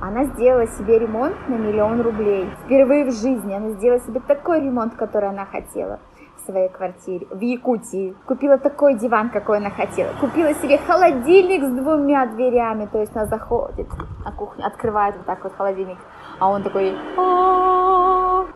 она 0.00 0.24
сделала 0.24 0.66
себе 0.68 0.98
ремонт 0.98 1.36
на 1.48 1.56
миллион 1.56 2.00
рублей. 2.00 2.48
Впервые 2.64 3.06
в 3.06 3.12
жизни 3.12 3.52
она 3.52 3.70
сделала 3.70 4.00
себе 4.00 4.20
такой 4.20 4.60
ремонт, 4.60 4.94
который 4.94 5.30
она 5.30 5.46
хотела 5.46 5.98
своей 6.46 6.68
квартире 6.68 7.26
в 7.30 7.40
Якутии. 7.40 8.14
Купила 8.26 8.58
такой 8.58 8.94
диван, 8.94 9.30
какой 9.30 9.58
она 9.58 9.70
хотела. 9.70 10.12
Купила 10.20 10.54
себе 10.54 10.78
холодильник 10.78 11.62
с 11.64 11.70
двумя 11.70 12.26
дверями. 12.26 12.86
То 12.86 13.00
есть 13.00 13.14
она 13.14 13.26
заходит 13.26 13.88
на 14.24 14.32
кухню, 14.32 14.66
открывает 14.66 15.16
вот 15.16 15.26
так 15.26 15.44
вот 15.44 15.52
холодильник. 15.54 15.98
А 16.38 16.48
он 16.50 16.62
такой... 16.62 16.94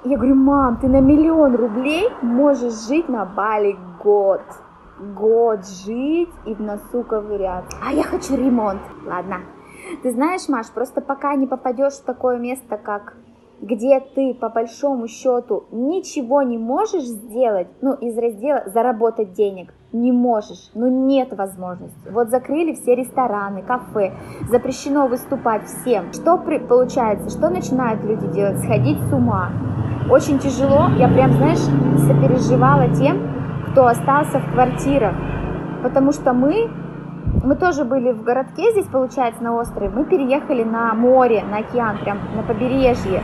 Я 0.03 0.16
говорю, 0.16 0.35
мам, 0.35 0.79
ты 0.79 0.88
на 0.88 1.00
миллион 1.00 1.57
рублей 1.57 2.09
можешь 2.22 2.88
жить 2.88 3.09
на 3.09 3.26
Бали 3.26 3.76
год. 4.03 4.42
Год 4.98 5.66
жить 5.66 6.31
и 6.46 6.55
в 6.55 6.61
носу 6.61 7.03
ковырять. 7.03 7.64
А 7.87 7.92
я 7.92 8.03
хочу 8.03 8.35
ремонт. 8.37 8.81
Ладно. 9.07 9.40
Ты 10.03 10.12
знаешь, 10.12 10.48
Маш, 10.48 10.70
просто 10.70 11.00
пока 11.00 11.35
не 11.35 11.46
попадешь 11.46 11.94
в 11.94 12.05
такое 12.05 12.38
место, 12.38 12.76
как 12.79 13.14
где 13.60 14.00
ты 14.00 14.34
по 14.34 14.48
большому 14.48 15.06
счету 15.06 15.64
ничего 15.70 16.42
не 16.42 16.58
можешь 16.58 17.04
сделать, 17.04 17.68
ну, 17.82 17.94
из 17.94 18.16
раздела 18.16 18.62
заработать 18.66 19.32
денег, 19.32 19.74
не 19.92 20.12
можешь, 20.12 20.70
ну 20.74 20.86
нет 20.88 21.36
возможности. 21.36 22.08
Вот 22.10 22.30
закрыли 22.30 22.74
все 22.74 22.94
рестораны, 22.94 23.62
кафе, 23.62 24.12
запрещено 24.48 25.08
выступать 25.08 25.64
всем. 25.64 26.12
Что 26.12 26.38
при, 26.38 26.58
получается, 26.58 27.28
что 27.30 27.50
начинают 27.50 28.02
люди 28.04 28.26
делать? 28.28 28.60
Сходить 28.60 28.98
с 29.08 29.12
ума. 29.12 29.50
Очень 30.10 30.38
тяжело, 30.38 30.88
я 30.98 31.08
прям, 31.08 31.32
знаешь, 31.32 31.58
сопереживала 32.06 32.88
тем, 32.94 33.18
кто 33.70 33.86
остался 33.86 34.38
в 34.38 34.52
квартирах, 34.52 35.14
потому 35.82 36.12
что 36.12 36.32
мы 36.32 36.68
мы 37.44 37.56
тоже 37.56 37.84
были 37.84 38.12
в 38.12 38.22
городке 38.22 38.70
здесь, 38.72 38.86
получается, 38.86 39.42
на 39.42 39.54
острове. 39.54 39.90
Мы 39.90 40.04
переехали 40.04 40.64
на 40.64 40.94
море, 40.94 41.44
на 41.44 41.58
океан, 41.58 41.98
прям 41.98 42.18
на 42.34 42.42
побережье. 42.42 43.22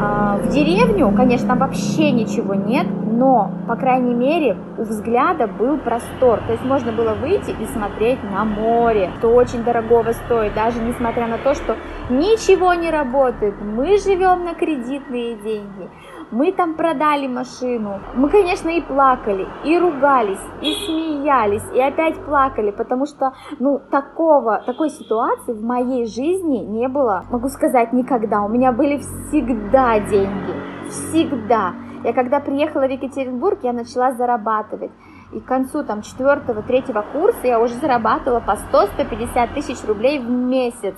А, 0.00 0.36
в 0.36 0.48
деревню, 0.48 1.12
конечно, 1.16 1.48
там 1.48 1.58
вообще 1.58 2.10
ничего 2.12 2.54
нет, 2.54 2.86
но, 3.04 3.50
по 3.66 3.76
крайней 3.76 4.14
мере, 4.14 4.56
у 4.76 4.82
взгляда 4.82 5.46
был 5.48 5.76
простор. 5.78 6.40
То 6.46 6.52
есть 6.52 6.64
можно 6.64 6.92
было 6.92 7.14
выйти 7.14 7.50
и 7.50 7.66
смотреть 7.66 8.18
на 8.22 8.44
море, 8.44 9.10
что 9.18 9.28
очень 9.28 9.64
дорогого 9.64 10.12
стоит, 10.12 10.54
даже 10.54 10.80
несмотря 10.80 11.26
на 11.26 11.38
то, 11.38 11.54
что 11.54 11.76
ничего 12.10 12.74
не 12.74 12.90
работает. 12.90 13.54
Мы 13.60 13.98
живем 13.98 14.44
на 14.44 14.54
кредитные 14.54 15.34
деньги 15.36 15.88
мы 16.30 16.52
там 16.52 16.74
продали 16.74 17.26
машину. 17.26 18.00
Мы, 18.14 18.28
конечно, 18.28 18.68
и 18.68 18.80
плакали, 18.80 19.46
и 19.64 19.78
ругались, 19.78 20.40
и 20.60 20.72
смеялись, 20.72 21.64
и 21.74 21.80
опять 21.80 22.22
плакали, 22.24 22.70
потому 22.70 23.06
что, 23.06 23.32
ну, 23.58 23.80
такого, 23.90 24.62
такой 24.66 24.90
ситуации 24.90 25.52
в 25.52 25.62
моей 25.62 26.06
жизни 26.06 26.58
не 26.58 26.88
было, 26.88 27.24
могу 27.30 27.48
сказать, 27.48 27.92
никогда. 27.92 28.42
У 28.42 28.48
меня 28.48 28.72
были 28.72 28.98
всегда 28.98 30.00
деньги, 30.00 30.54
всегда. 30.88 31.74
Я 32.04 32.12
когда 32.12 32.40
приехала 32.40 32.86
в 32.86 32.90
Екатеринбург, 32.90 33.60
я 33.62 33.72
начала 33.72 34.12
зарабатывать. 34.12 34.92
И 35.32 35.40
к 35.40 35.44
концу 35.44 35.84
там 35.84 36.02
четвертого, 36.02 36.62
третьего 36.62 37.04
курса 37.12 37.46
я 37.46 37.60
уже 37.60 37.74
зарабатывала 37.74 38.40
по 38.40 38.52
100-150 38.52 39.54
тысяч 39.54 39.84
рублей 39.86 40.18
в 40.18 40.30
месяц. 40.30 40.94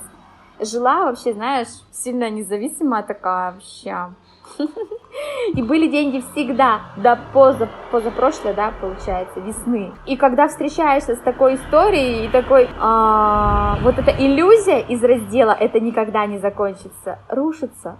Жила 0.59 1.05
вообще, 1.05 1.33
знаешь, 1.33 1.67
сильно 1.91 2.29
независимая 2.29 3.03
такая 3.03 3.51
вообще. 3.51 4.13
И 5.53 5.61
были 5.61 5.87
деньги 5.87 6.23
всегда, 6.31 6.81
до 6.97 7.19
поза, 7.33 7.69
позапрошлой, 7.91 8.53
да, 8.53 8.73
получается, 8.79 9.39
весны. 9.39 9.91
И 10.05 10.15
когда 10.15 10.47
встречаешься 10.47 11.15
с 11.15 11.19
такой 11.19 11.55
историей 11.55 12.25
и 12.25 12.29
такой, 12.29 12.69
а, 12.79 13.77
вот 13.81 13.97
эта 13.97 14.11
иллюзия 14.11 14.79
из 14.79 15.03
раздела 15.03 15.51
«это 15.51 15.79
никогда 15.79 16.25
не 16.25 16.37
закончится» 16.37 17.19
рушится. 17.29 17.97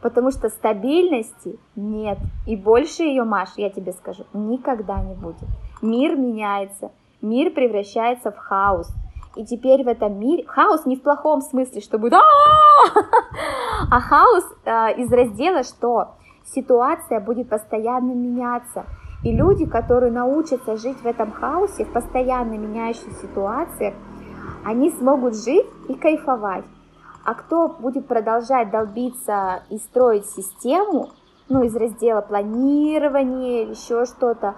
Потому 0.00 0.30
что 0.30 0.50
стабильности 0.50 1.58
нет. 1.76 2.18
И 2.46 2.56
больше 2.56 3.04
ее, 3.04 3.24
Маш, 3.24 3.48
я 3.56 3.70
тебе 3.70 3.92
скажу, 3.92 4.24
никогда 4.34 5.00
не 5.00 5.14
будет. 5.14 5.48
Мир 5.80 6.16
меняется, 6.16 6.92
мир 7.22 7.50
превращается 7.50 8.30
в 8.30 8.36
хаос. 8.36 8.94
И 9.36 9.44
теперь 9.44 9.84
в 9.84 9.88
этом 9.88 10.18
мире 10.18 10.44
хаос 10.46 10.86
не 10.86 10.96
в 10.96 11.02
плохом 11.02 11.42
смысле, 11.42 11.80
что 11.80 11.98
будет 11.98 12.14
а 13.90 14.00
хаос 14.00 14.44
э, 14.64 14.94
из 15.00 15.12
раздела, 15.12 15.64
что 15.64 16.12
ситуация 16.54 17.20
будет 17.20 17.48
постоянно 17.48 18.12
меняться. 18.12 18.84
И 19.24 19.34
люди, 19.34 19.66
которые 19.66 20.12
научатся 20.12 20.76
жить 20.76 20.98
в 21.02 21.06
этом 21.06 21.32
хаосе, 21.32 21.84
в 21.84 21.92
постоянно 21.92 22.54
меняющих 22.54 23.12
ситуациях, 23.22 23.94
они 24.64 24.90
смогут 24.90 25.34
жить 25.36 25.66
и 25.88 25.94
кайфовать. 25.94 26.64
А 27.24 27.34
кто 27.34 27.68
будет 27.68 28.06
продолжать 28.06 28.70
долбиться 28.70 29.62
и 29.70 29.78
строить 29.78 30.26
систему, 30.26 31.10
ну, 31.48 31.62
из 31.62 31.74
раздела 31.74 32.20
планирования 32.20 33.66
еще 33.70 34.04
что-то, 34.04 34.54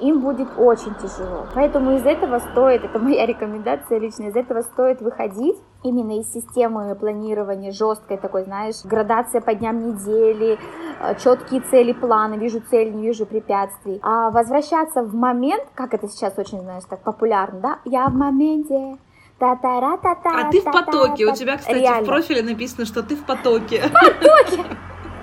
им 0.00 0.20
будет 0.20 0.48
очень 0.56 0.94
тяжело. 0.94 1.46
Поэтому 1.54 1.92
из 1.96 2.04
этого 2.04 2.38
стоит, 2.38 2.84
это 2.84 2.98
моя 2.98 3.26
рекомендация 3.26 3.98
лично, 3.98 4.24
из 4.24 4.36
этого 4.36 4.62
стоит 4.62 5.00
выходить 5.00 5.56
именно 5.82 6.18
из 6.18 6.32
системы 6.32 6.94
планирования 6.94 7.72
жесткой 7.72 8.18
такой, 8.18 8.44
знаешь, 8.44 8.76
градация 8.84 9.40
по 9.40 9.54
дням 9.54 9.78
недели, 9.78 10.58
э, 11.00 11.14
четкие 11.16 11.60
цели, 11.62 11.92
планы, 11.92 12.34
вижу 12.34 12.60
цель, 12.70 12.94
не 12.94 13.06
вижу 13.06 13.26
препятствий, 13.26 14.00
а 14.02 14.30
возвращаться 14.30 15.02
в 15.02 15.14
момент, 15.14 15.64
как 15.74 15.94
это 15.94 16.08
сейчас 16.08 16.38
очень, 16.38 16.60
знаешь, 16.60 16.84
так 16.88 17.00
популярно, 17.00 17.60
да, 17.60 17.78
я 17.84 18.06
в 18.08 18.14
моменте, 18.14 18.96
а 19.40 20.50
ты 20.50 20.60
в 20.60 20.64
потоке. 20.64 21.26
У 21.26 21.34
тебя, 21.34 21.56
кстати, 21.56 21.78
Реально. 21.78 22.02
в 22.02 22.06
профиле 22.06 22.42
написано, 22.42 22.84
что 22.84 23.02
ты 23.02 23.16
в 23.16 23.24
потоке. 23.24 23.82
В 23.88 23.92
потоке! 23.92 24.64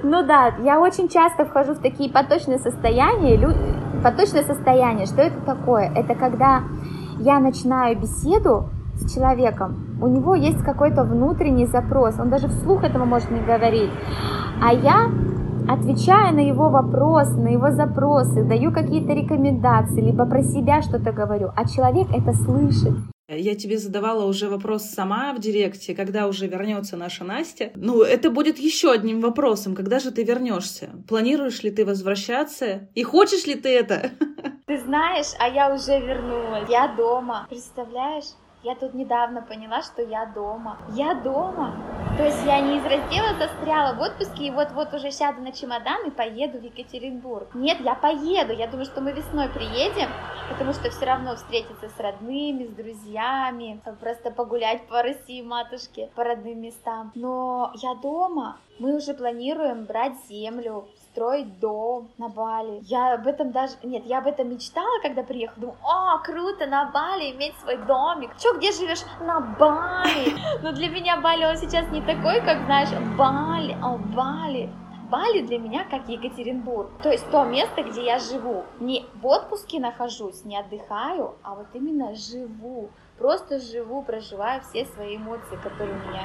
Ну 0.03 0.23
да, 0.23 0.55
я 0.59 0.79
очень 0.79 1.09
часто 1.09 1.45
вхожу 1.45 1.73
в 1.73 1.79
такие 1.79 2.11
поточные 2.11 2.59
состояния. 2.59 3.37
Поточное 4.03 4.43
состояние, 4.43 5.05
что 5.05 5.21
это 5.21 5.39
такое? 5.41 5.91
Это 5.93 6.15
когда 6.15 6.63
я 7.19 7.39
начинаю 7.39 7.99
беседу 7.99 8.69
с 8.95 9.13
человеком, 9.13 9.97
у 10.01 10.07
него 10.07 10.36
есть 10.36 10.63
какой-то 10.63 11.03
внутренний 11.03 11.65
запрос, 11.65 12.19
он 12.19 12.29
даже 12.29 12.47
вслух 12.47 12.83
этого 12.83 13.05
может 13.05 13.31
не 13.31 13.39
говорить, 13.39 13.89
а 14.62 14.73
я 14.73 15.10
отвечаю 15.67 16.36
на 16.36 16.39
его 16.39 16.69
вопросы, 16.69 17.38
на 17.38 17.49
его 17.49 17.71
запросы, 17.71 18.43
даю 18.43 18.71
какие-то 18.71 19.13
рекомендации, 19.13 20.01
либо 20.01 20.25
про 20.25 20.41
себя 20.43 20.81
что-то 20.81 21.12
говорю, 21.12 21.51
а 21.55 21.67
человек 21.67 22.07
это 22.12 22.33
слышит. 22.33 22.93
Я 23.29 23.55
тебе 23.55 23.77
задавала 23.77 24.23
уже 24.23 24.47
вопрос 24.47 24.85
сама 24.85 25.33
в 25.33 25.39
директе, 25.39 25.93
когда 25.93 26.27
уже 26.27 26.47
вернется 26.47 26.95
наша 26.95 27.25
Настя. 27.25 27.71
Ну, 27.75 28.01
это 28.01 28.31
будет 28.31 28.57
еще 28.57 28.89
одним 28.89 29.19
вопросом. 29.19 29.75
Когда 29.75 29.99
же 29.99 30.11
ты 30.11 30.23
вернешься? 30.23 30.91
Планируешь 31.09 31.61
ли 31.61 31.69
ты 31.69 31.85
возвращаться? 31.85 32.87
И 32.95 33.03
хочешь 33.03 33.45
ли 33.45 33.55
ты 33.55 33.69
это? 33.69 34.11
Ты 34.67 34.79
знаешь, 34.79 35.27
а 35.39 35.47
я 35.47 35.73
уже 35.73 35.97
вернулась. 35.97 36.69
Я 36.69 36.93
дома. 36.95 37.47
Представляешь? 37.49 38.25
Я 38.67 38.75
тут 38.75 38.93
недавно 38.93 39.41
поняла, 39.41 39.82
что 39.82 40.01
я 40.01 40.25
дома. 40.25 40.77
Я 40.89 41.13
дома. 41.13 41.73
То 42.17 42.25
есть 42.25 42.45
я 42.45 42.60
не 42.60 42.80
из 42.80 42.84
раздела 42.84 43.34
застряла 43.39 43.93
в 43.93 44.01
отпуске 44.01 44.47
и 44.47 44.51
вот-вот 44.51 44.93
уже 44.93 45.10
сяду 45.10 45.41
на 45.41 45.53
чемодан 45.53 46.06
и 46.06 46.12
поеду 46.12 46.60
в 46.60 46.63
Екатеринбург. 46.63 47.56
Нет, 47.56 47.80
я 47.80 47.95
поеду. 47.95 48.51
Я 48.51 48.67
думаю, 48.67 48.84
что 48.84 48.99
мы 48.99 49.13
весной 49.13 49.47
приедем, 49.47 50.10
потому 50.49 50.73
что 50.73 50.89
все 50.89 51.06
равно 51.06 51.38
встретиться 51.38 51.88
с 51.88 51.97
родными, 51.97 52.65
с 52.65 52.71
друзьями, 52.71 53.80
просто 54.01 54.32
погулять 54.32 54.86
по 54.89 55.01
России, 55.01 55.41
матушке, 55.41 56.10
по 56.15 56.25
родным 56.25 56.60
местам. 56.60 57.13
Но 57.15 57.71
я 57.75 57.95
дома. 57.95 58.58
Мы 58.80 58.97
уже 58.97 59.13
планируем 59.13 59.86
брать 59.86 60.17
землю, 60.27 60.89
строить 61.17 61.60
дом 61.60 62.12
на 62.19 62.30
Бали. 62.30 62.80
Я 62.84 63.15
об 63.15 63.25
этом 63.25 63.51
даже... 63.51 63.73
Нет, 63.82 64.06
я 64.06 64.19
об 64.19 64.27
этом 64.27 64.49
мечтала, 64.49 65.01
когда 65.01 65.23
приехала. 65.23 65.60
Думаю, 65.60 65.77
о, 65.84 66.19
круто, 66.19 66.67
на 66.67 66.91
Бали 66.91 67.32
иметь 67.32 67.56
свой 67.63 67.77
домик. 67.77 68.30
Чё, 68.38 68.56
где 68.56 68.71
живешь? 68.71 69.03
На 69.19 69.39
Бали. 69.39 70.36
Но 70.62 70.71
для 70.73 70.89
меня 70.89 71.19
Бали, 71.19 71.45
он 71.45 71.58
сейчас 71.58 71.89
не 71.89 72.01
такой, 72.01 72.39
как, 72.41 72.65
знаешь, 72.65 72.89
Бали, 73.17 73.75
о, 73.82 73.97
Бали. 73.97 74.69
Бали 75.10 75.41
для 75.41 75.58
меня 75.58 75.86
как 75.86 76.08
Екатеринбург. 76.08 76.89
То 77.01 77.10
есть 77.10 77.27
то 77.32 77.45
место, 77.45 77.82
где 77.82 78.06
я 78.06 78.19
живу. 78.19 78.65
Не 78.80 79.06
в 79.15 79.25
отпуске 79.25 79.80
нахожусь, 79.80 80.45
не 80.45 80.60
отдыхаю, 80.60 81.36
а 81.41 81.56
вот 81.56 81.67
именно 81.73 82.13
живу. 82.13 82.89
Просто 83.17 83.58
живу, 83.58 84.03
проживаю 84.03 84.62
все 84.62 84.86
свои 84.86 85.17
эмоции, 85.17 85.56
которые 85.63 85.95
у 85.95 86.10
меня 86.10 86.23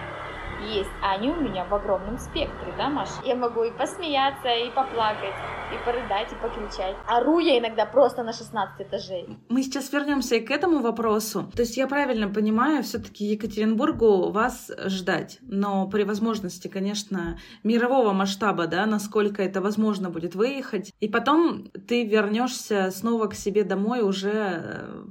есть, 0.63 0.91
а 1.03 1.13
они 1.13 1.29
у 1.29 1.37
меня 1.37 1.65
в 1.65 1.75
огромном 1.75 2.19
спектре, 2.19 2.73
да, 2.77 2.89
Маша? 2.89 3.13
Я 3.25 3.37
могу 3.37 3.65
и 3.65 3.71
посмеяться, 3.71 4.49
и 4.49 4.71
поплакать, 4.71 5.35
и 5.73 5.85
порыдать, 5.85 6.33
и 6.33 6.35
покричать. 6.37 6.97
Ору 7.07 7.39
я 7.39 7.59
иногда 7.59 7.87
просто 7.87 8.23
на 8.23 8.33
16 8.33 8.81
этажей. 8.81 9.39
Мы 9.49 9.63
сейчас 9.63 9.93
вернемся 9.93 10.41
к 10.41 10.51
этому 10.51 10.81
вопросу. 10.81 11.51
То 11.55 11.63
есть 11.63 11.77
я 11.77 11.87
правильно 11.87 12.29
понимаю, 12.29 12.83
все-таки 12.83 13.25
Екатеринбургу 13.25 14.31
вас 14.31 14.71
ждать, 14.87 15.39
но 15.43 15.87
при 15.89 16.05
возможности, 16.05 16.69
конечно, 16.69 17.39
мирового 17.63 18.13
масштаба, 18.13 18.67
да, 18.67 18.87
насколько 18.87 19.43
это 19.43 19.61
возможно 19.61 20.11
будет 20.11 20.35
выехать, 20.35 20.93
и 21.01 21.09
потом 21.09 21.69
ты 21.89 22.05
вернешься 22.05 22.91
снова 22.91 23.27
к 23.27 23.35
себе 23.35 23.65
домой 23.65 24.03
уже 24.03 24.33
э, 24.33 25.05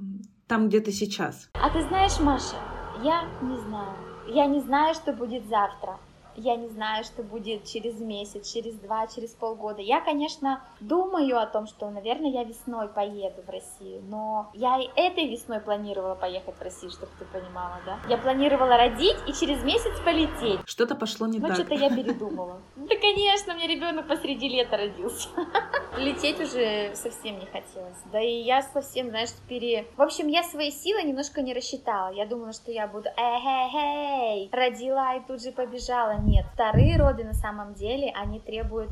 там, 0.47 0.67
где 0.67 0.79
ты 0.79 0.91
сейчас. 0.91 1.49
А 1.53 1.69
ты 1.69 1.81
знаешь, 1.83 2.19
Маша, 2.19 2.55
я 3.03 3.23
не 3.41 3.57
знаю. 3.57 4.10
Я 4.33 4.45
не 4.45 4.61
знаю, 4.61 4.93
что 4.93 5.11
будет 5.11 5.49
завтра 5.49 5.97
я 6.35 6.55
не 6.55 6.67
знаю, 6.69 7.03
что 7.03 7.23
будет 7.23 7.65
через 7.65 7.99
месяц, 7.99 8.51
через 8.51 8.75
два, 8.75 9.07
через 9.07 9.31
полгода. 9.31 9.81
Я, 9.81 10.01
конечно, 10.01 10.61
думаю 10.79 11.39
о 11.39 11.45
том, 11.45 11.67
что, 11.67 11.89
наверное, 11.89 12.31
я 12.31 12.43
весной 12.43 12.87
поеду 12.87 13.41
в 13.45 13.49
Россию, 13.49 14.01
но 14.07 14.49
я 14.53 14.79
и 14.79 14.89
этой 14.95 15.27
весной 15.27 15.59
планировала 15.59 16.15
поехать 16.15 16.55
в 16.57 16.61
Россию, 16.61 16.91
чтобы 16.91 17.11
ты 17.19 17.25
понимала, 17.25 17.79
да? 17.85 17.99
Я 18.09 18.17
планировала 18.17 18.77
родить 18.77 19.17
и 19.27 19.33
через 19.33 19.63
месяц 19.63 19.99
полететь. 20.03 20.59
Что-то 20.65 20.95
пошло 20.95 21.27
не 21.27 21.39
ну, 21.39 21.47
так. 21.47 21.57
Ну, 21.57 21.63
что-то 21.63 21.75
я 21.75 21.89
передумала. 21.95 22.57
Да, 22.75 22.95
конечно, 22.95 23.53
у 23.53 23.57
меня 23.57 23.67
ребенок 23.67 24.07
посреди 24.07 24.49
лета 24.49 24.77
родился. 24.77 25.29
Лететь 25.97 26.39
уже 26.39 26.95
совсем 26.95 27.39
не 27.39 27.45
хотелось. 27.45 27.97
Да 28.11 28.21
и 28.21 28.41
я 28.41 28.61
совсем, 28.61 29.09
знаешь, 29.09 29.29
пере... 29.47 29.85
В 29.97 30.01
общем, 30.01 30.27
я 30.27 30.43
свои 30.43 30.71
силы 30.71 31.03
немножко 31.03 31.41
не 31.41 31.53
рассчитала. 31.53 32.11
Я 32.13 32.25
думала, 32.25 32.53
что 32.53 32.71
я 32.71 32.87
буду 32.87 33.09
эй-эй-эй, 33.17 34.49
родила 34.51 35.15
и 35.15 35.21
тут 35.27 35.41
же 35.41 35.51
побежала 35.51 36.20
нет. 36.25 36.45
Вторые 36.53 36.97
роды 36.97 37.23
на 37.23 37.33
самом 37.33 37.73
деле, 37.73 38.11
они 38.15 38.39
требуют 38.39 38.89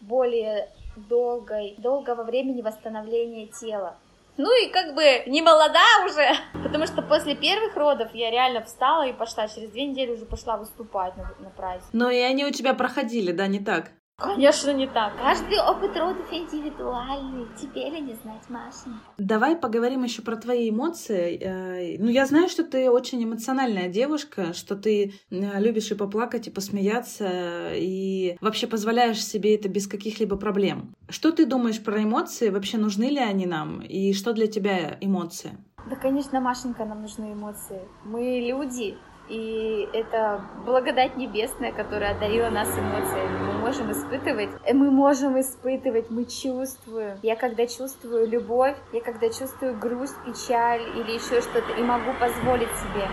более 0.00 0.68
долгой, 0.96 1.74
долгого 1.78 2.24
времени 2.24 2.62
восстановления 2.62 3.46
тела. 3.46 3.96
Ну 4.38 4.50
и 4.64 4.70
как 4.70 4.94
бы 4.94 5.22
не 5.26 5.42
молода 5.42 5.84
уже, 6.06 6.26
потому 6.62 6.86
что 6.86 7.02
после 7.02 7.34
первых 7.34 7.76
родов 7.76 8.14
я 8.14 8.30
реально 8.30 8.62
встала 8.62 9.06
и 9.06 9.12
пошла, 9.12 9.48
через 9.48 9.70
две 9.70 9.86
недели 9.86 10.12
уже 10.12 10.24
пошла 10.24 10.56
выступать 10.56 11.16
на, 11.16 11.32
на 11.38 11.50
праздник. 11.50 11.88
Но 11.92 12.10
и 12.10 12.18
они 12.18 12.44
у 12.44 12.50
тебя 12.50 12.74
проходили, 12.74 13.32
да, 13.32 13.46
не 13.46 13.60
так? 13.60 13.92
Конечно, 14.22 14.72
не 14.72 14.86
так. 14.86 15.16
Каждый 15.16 15.58
опыт 15.60 15.96
родов 15.96 16.32
индивидуальный. 16.32 17.46
Теперь 17.60 18.00
не 18.00 18.14
знать 18.14 18.48
Маши. 18.48 18.88
Давай 19.18 19.56
поговорим 19.56 20.04
еще 20.04 20.22
про 20.22 20.36
твои 20.36 20.70
эмоции. 20.70 21.38
Э, 21.40 21.96
ну, 21.98 22.08
я 22.08 22.26
знаю, 22.26 22.48
что 22.48 22.64
ты 22.64 22.90
очень 22.90 23.22
эмоциональная 23.24 23.88
девушка, 23.88 24.52
что 24.52 24.76
ты 24.76 25.14
э, 25.30 25.60
любишь 25.60 25.90
и 25.90 25.94
поплакать, 25.94 26.46
и 26.46 26.50
посмеяться, 26.50 27.72
и 27.74 28.36
вообще 28.40 28.66
позволяешь 28.66 29.24
себе 29.24 29.54
это 29.54 29.68
без 29.68 29.86
каких-либо 29.86 30.36
проблем. 30.36 30.94
Что 31.08 31.32
ты 31.32 31.44
думаешь 31.44 31.82
про 31.82 32.02
эмоции? 32.02 32.50
Вообще 32.50 32.78
нужны 32.78 33.04
ли 33.04 33.18
они 33.18 33.46
нам? 33.46 33.80
И 33.80 34.12
что 34.12 34.32
для 34.32 34.46
тебя 34.46 34.96
эмоции? 35.00 35.52
Да, 35.90 35.96
конечно, 35.96 36.40
Машенька, 36.40 36.84
нам 36.84 37.02
нужны 37.02 37.32
эмоции. 37.32 37.80
Мы 38.04 38.40
люди, 38.46 38.96
и 39.32 39.88
это 39.94 40.42
благодать 40.66 41.16
небесная, 41.16 41.72
которая 41.72 42.14
одарила 42.14 42.50
нас 42.50 42.68
эмоциями. 42.68 43.38
Мы 43.46 43.52
можем 43.60 43.90
испытывать, 43.90 44.50
э, 44.64 44.74
мы 44.74 44.90
можем 44.90 45.40
испытывать, 45.40 46.10
мы 46.10 46.26
чувствуем. 46.26 47.16
Я 47.22 47.34
когда 47.36 47.66
чувствую 47.66 48.28
любовь, 48.28 48.76
я 48.92 49.00
когда 49.00 49.28
чувствую 49.30 49.78
грусть, 49.78 50.16
печаль 50.26 50.82
или 50.82 51.12
еще 51.12 51.40
что-то, 51.40 51.72
и 51.78 51.82
могу 51.82 52.12
позволить 52.20 52.70
себе 52.76 53.08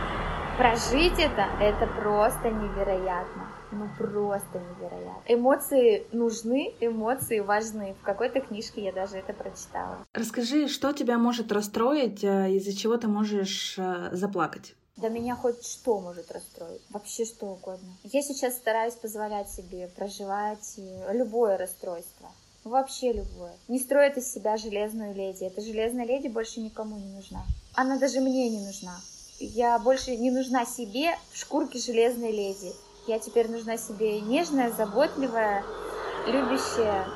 прожить 0.57 1.17
это, 1.17 1.47
это 1.61 1.87
просто 1.87 2.49
невероятно. 2.49 3.47
Ну 3.71 3.87
просто 3.97 4.59
невероятно. 4.59 5.21
Эмоции 5.27 6.05
нужны, 6.11 6.73
эмоции 6.81 7.39
важны. 7.39 7.95
В 8.01 8.03
какой-то 8.03 8.41
книжке 8.41 8.83
я 8.83 8.91
даже 8.91 9.17
это 9.17 9.31
прочитала. 9.31 9.99
Расскажи, 10.13 10.67
что 10.67 10.91
тебя 10.91 11.17
может 11.17 11.51
расстроить, 11.53 12.23
э, 12.23 12.51
из-за 12.55 12.75
чего 12.75 12.97
ты 12.97 13.07
можешь 13.07 13.75
э, 13.77 14.09
заплакать? 14.11 14.75
Да 15.01 15.07
меня 15.07 15.35
хоть 15.35 15.65
что 15.65 16.01
может 16.01 16.29
расстроить, 16.29 16.81
вообще 16.89 17.23
что 17.23 17.45
угодно. 17.45 17.87
Я 18.03 18.21
сейчас 18.21 18.55
стараюсь 18.55 18.95
позволять 18.95 19.49
себе 19.49 19.87
проживать 19.87 20.73
э, 20.77 21.13
любое 21.13 21.57
расстройство. 21.57 22.29
Вообще 22.65 23.13
любое. 23.13 23.53
Не 23.69 23.79
строит 23.79 24.17
из 24.17 24.29
себя 24.29 24.57
железную 24.57 25.15
леди. 25.15 25.45
Эта 25.45 25.61
железная 25.61 26.05
леди 26.05 26.27
больше 26.27 26.59
никому 26.59 26.97
не 26.97 27.13
нужна. 27.13 27.45
Она 27.75 27.97
даже 27.97 28.19
мне 28.19 28.49
не 28.49 28.59
нужна. 28.59 28.99
Я 29.39 29.79
больше 29.79 30.17
не 30.17 30.31
нужна 30.31 30.65
себе 30.65 31.17
в 31.31 31.37
шкурке 31.37 31.79
железной 31.79 32.33
леди. 32.33 32.73
Я 33.07 33.19
теперь 33.19 33.49
нужна 33.49 33.77
себе 33.77 34.19
нежная, 34.19 34.69
заботливая, 34.71 35.63
любящая, 36.27 37.07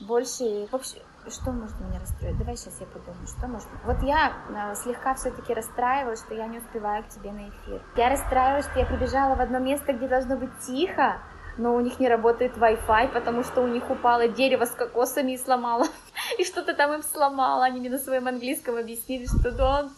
больше... 0.00 0.66
В 0.72 0.74
общем, 0.74 1.02
что 1.30 1.52
может 1.52 1.78
меня 1.80 2.00
расстроить? 2.00 2.38
Давай 2.38 2.56
сейчас 2.56 2.80
я 2.80 2.86
подумаю, 2.86 3.26
что 3.26 3.46
может... 3.46 3.68
Вот 3.84 4.02
я 4.02 4.32
э, 4.48 4.74
слегка 4.76 5.14
все-таки 5.14 5.54
расстраивалась, 5.54 6.20
что 6.20 6.34
я 6.34 6.46
не 6.46 6.58
успеваю 6.58 7.02
к 7.04 7.08
тебе 7.08 7.32
на 7.32 7.48
эфир. 7.48 7.82
Я 7.96 8.10
расстраивалась, 8.10 8.66
что 8.66 8.78
я 8.78 8.86
прибежала 8.86 9.34
в 9.34 9.40
одно 9.40 9.58
место, 9.58 9.92
где 9.92 10.08
должно 10.08 10.36
быть 10.36 10.50
тихо, 10.66 11.18
но 11.56 11.74
у 11.74 11.80
них 11.80 12.00
не 12.00 12.08
работает 12.08 12.56
Wi-Fi, 12.56 13.12
потому 13.12 13.44
что 13.44 13.62
у 13.62 13.66
них 13.66 13.88
упало 13.90 14.28
дерево 14.28 14.64
с 14.64 14.70
кокосами 14.70 15.32
и 15.32 15.38
сломало. 15.38 15.86
И 16.38 16.44
что-то 16.44 16.74
там 16.74 16.92
им 16.92 17.02
сломало. 17.02 17.64
Они 17.64 17.80
мне 17.80 17.90
на 17.90 17.98
своем 17.98 18.26
английском 18.26 18.76
объяснили, 18.76 19.26
что 19.26 19.50
don't, 19.50 19.90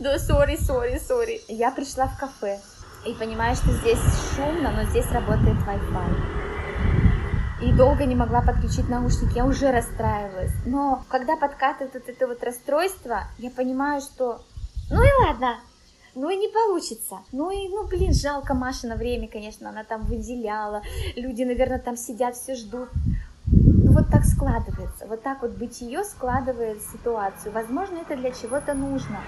do, 0.00 0.16
sorry, 0.16 0.56
sorry, 0.56 0.96
sorry. 0.96 1.40
Я 1.48 1.70
пришла 1.70 2.06
в 2.06 2.18
кафе 2.18 2.58
и 3.04 3.12
понимаю, 3.14 3.54
что 3.54 3.70
здесь 3.70 4.00
шумно, 4.34 4.70
но 4.70 4.84
здесь 4.84 5.10
работает 5.10 5.56
Wi-Fi 5.66 6.33
и 7.64 7.72
долго 7.72 8.04
не 8.04 8.14
могла 8.14 8.42
подключить 8.42 8.88
наушники, 8.90 9.36
я 9.36 9.46
уже 9.46 9.72
расстраивалась. 9.72 10.52
Но 10.66 11.02
когда 11.08 11.36
подкатывает 11.36 11.94
вот 11.94 12.08
это 12.08 12.26
вот 12.26 12.42
расстройство, 12.44 13.22
я 13.38 13.50
понимаю, 13.50 14.02
что 14.02 14.42
ну 14.90 15.02
и 15.02 15.08
ладно, 15.26 15.56
ну 16.14 16.28
и 16.28 16.36
не 16.36 16.48
получится. 16.48 17.20
Ну 17.32 17.50
и, 17.50 17.68
ну 17.68 17.86
блин, 17.86 18.12
жалко 18.12 18.54
Маши 18.54 18.86
на 18.86 18.96
время, 18.96 19.28
конечно, 19.28 19.70
она 19.70 19.82
там 19.82 20.02
выделяла, 20.02 20.82
люди, 21.16 21.42
наверное, 21.42 21.78
там 21.78 21.96
сидят, 21.96 22.36
все 22.36 22.54
ждут. 22.54 22.90
Ну 23.46 23.92
вот 23.92 24.08
так 24.10 24.24
складывается, 24.24 25.06
вот 25.06 25.22
так 25.22 25.40
вот 25.40 25.52
бытие 25.52 26.04
складывает 26.04 26.82
ситуацию. 26.82 27.52
Возможно, 27.52 27.96
это 27.98 28.16
для 28.16 28.30
чего-то 28.30 28.74
нужно, 28.74 29.20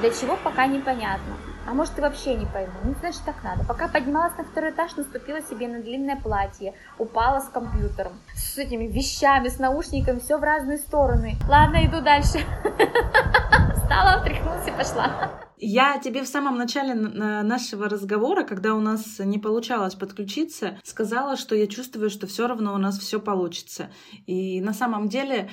для 0.00 0.10
чего 0.10 0.36
пока 0.42 0.66
непонятно. 0.66 1.34
А 1.66 1.72
может, 1.72 1.98
и 1.98 2.02
вообще 2.02 2.34
не 2.34 2.46
пойму. 2.46 2.72
Ну, 2.84 2.94
значит, 3.00 3.22
так 3.24 3.42
надо. 3.42 3.64
Пока 3.64 3.88
поднималась 3.88 4.36
на 4.36 4.44
второй 4.44 4.70
этаж, 4.70 4.96
наступила 4.96 5.40
себе 5.40 5.66
на 5.66 5.80
длинное 5.80 6.16
платье, 6.16 6.74
упала 6.98 7.40
с 7.40 7.48
компьютером, 7.48 8.12
с 8.34 8.58
этими 8.58 8.86
вещами, 8.86 9.48
с 9.48 9.58
наушниками, 9.58 10.18
все 10.18 10.36
в 10.36 10.42
разные 10.42 10.78
стороны. 10.78 11.36
Ладно, 11.48 11.84
иду 11.86 12.00
дальше. 12.02 12.38
Встала, 13.76 14.18
встряхнулась 14.18 14.68
и 14.68 14.70
пошла. 14.70 15.30
Я 15.56 15.98
тебе 15.98 16.22
в 16.22 16.28
самом 16.28 16.58
начале 16.58 16.94
нашего 16.94 17.88
разговора, 17.88 18.44
когда 18.44 18.74
у 18.74 18.80
нас 18.80 19.18
не 19.18 19.38
получалось 19.38 19.94
подключиться, 19.94 20.78
сказала, 20.82 21.36
что 21.36 21.54
я 21.54 21.66
чувствую, 21.66 22.10
что 22.10 22.26
все 22.26 22.46
равно 22.46 22.74
у 22.74 22.78
нас 22.78 22.98
все 22.98 23.18
получится. 23.18 23.88
И 24.26 24.60
на 24.60 24.74
самом 24.74 25.08
деле 25.08 25.48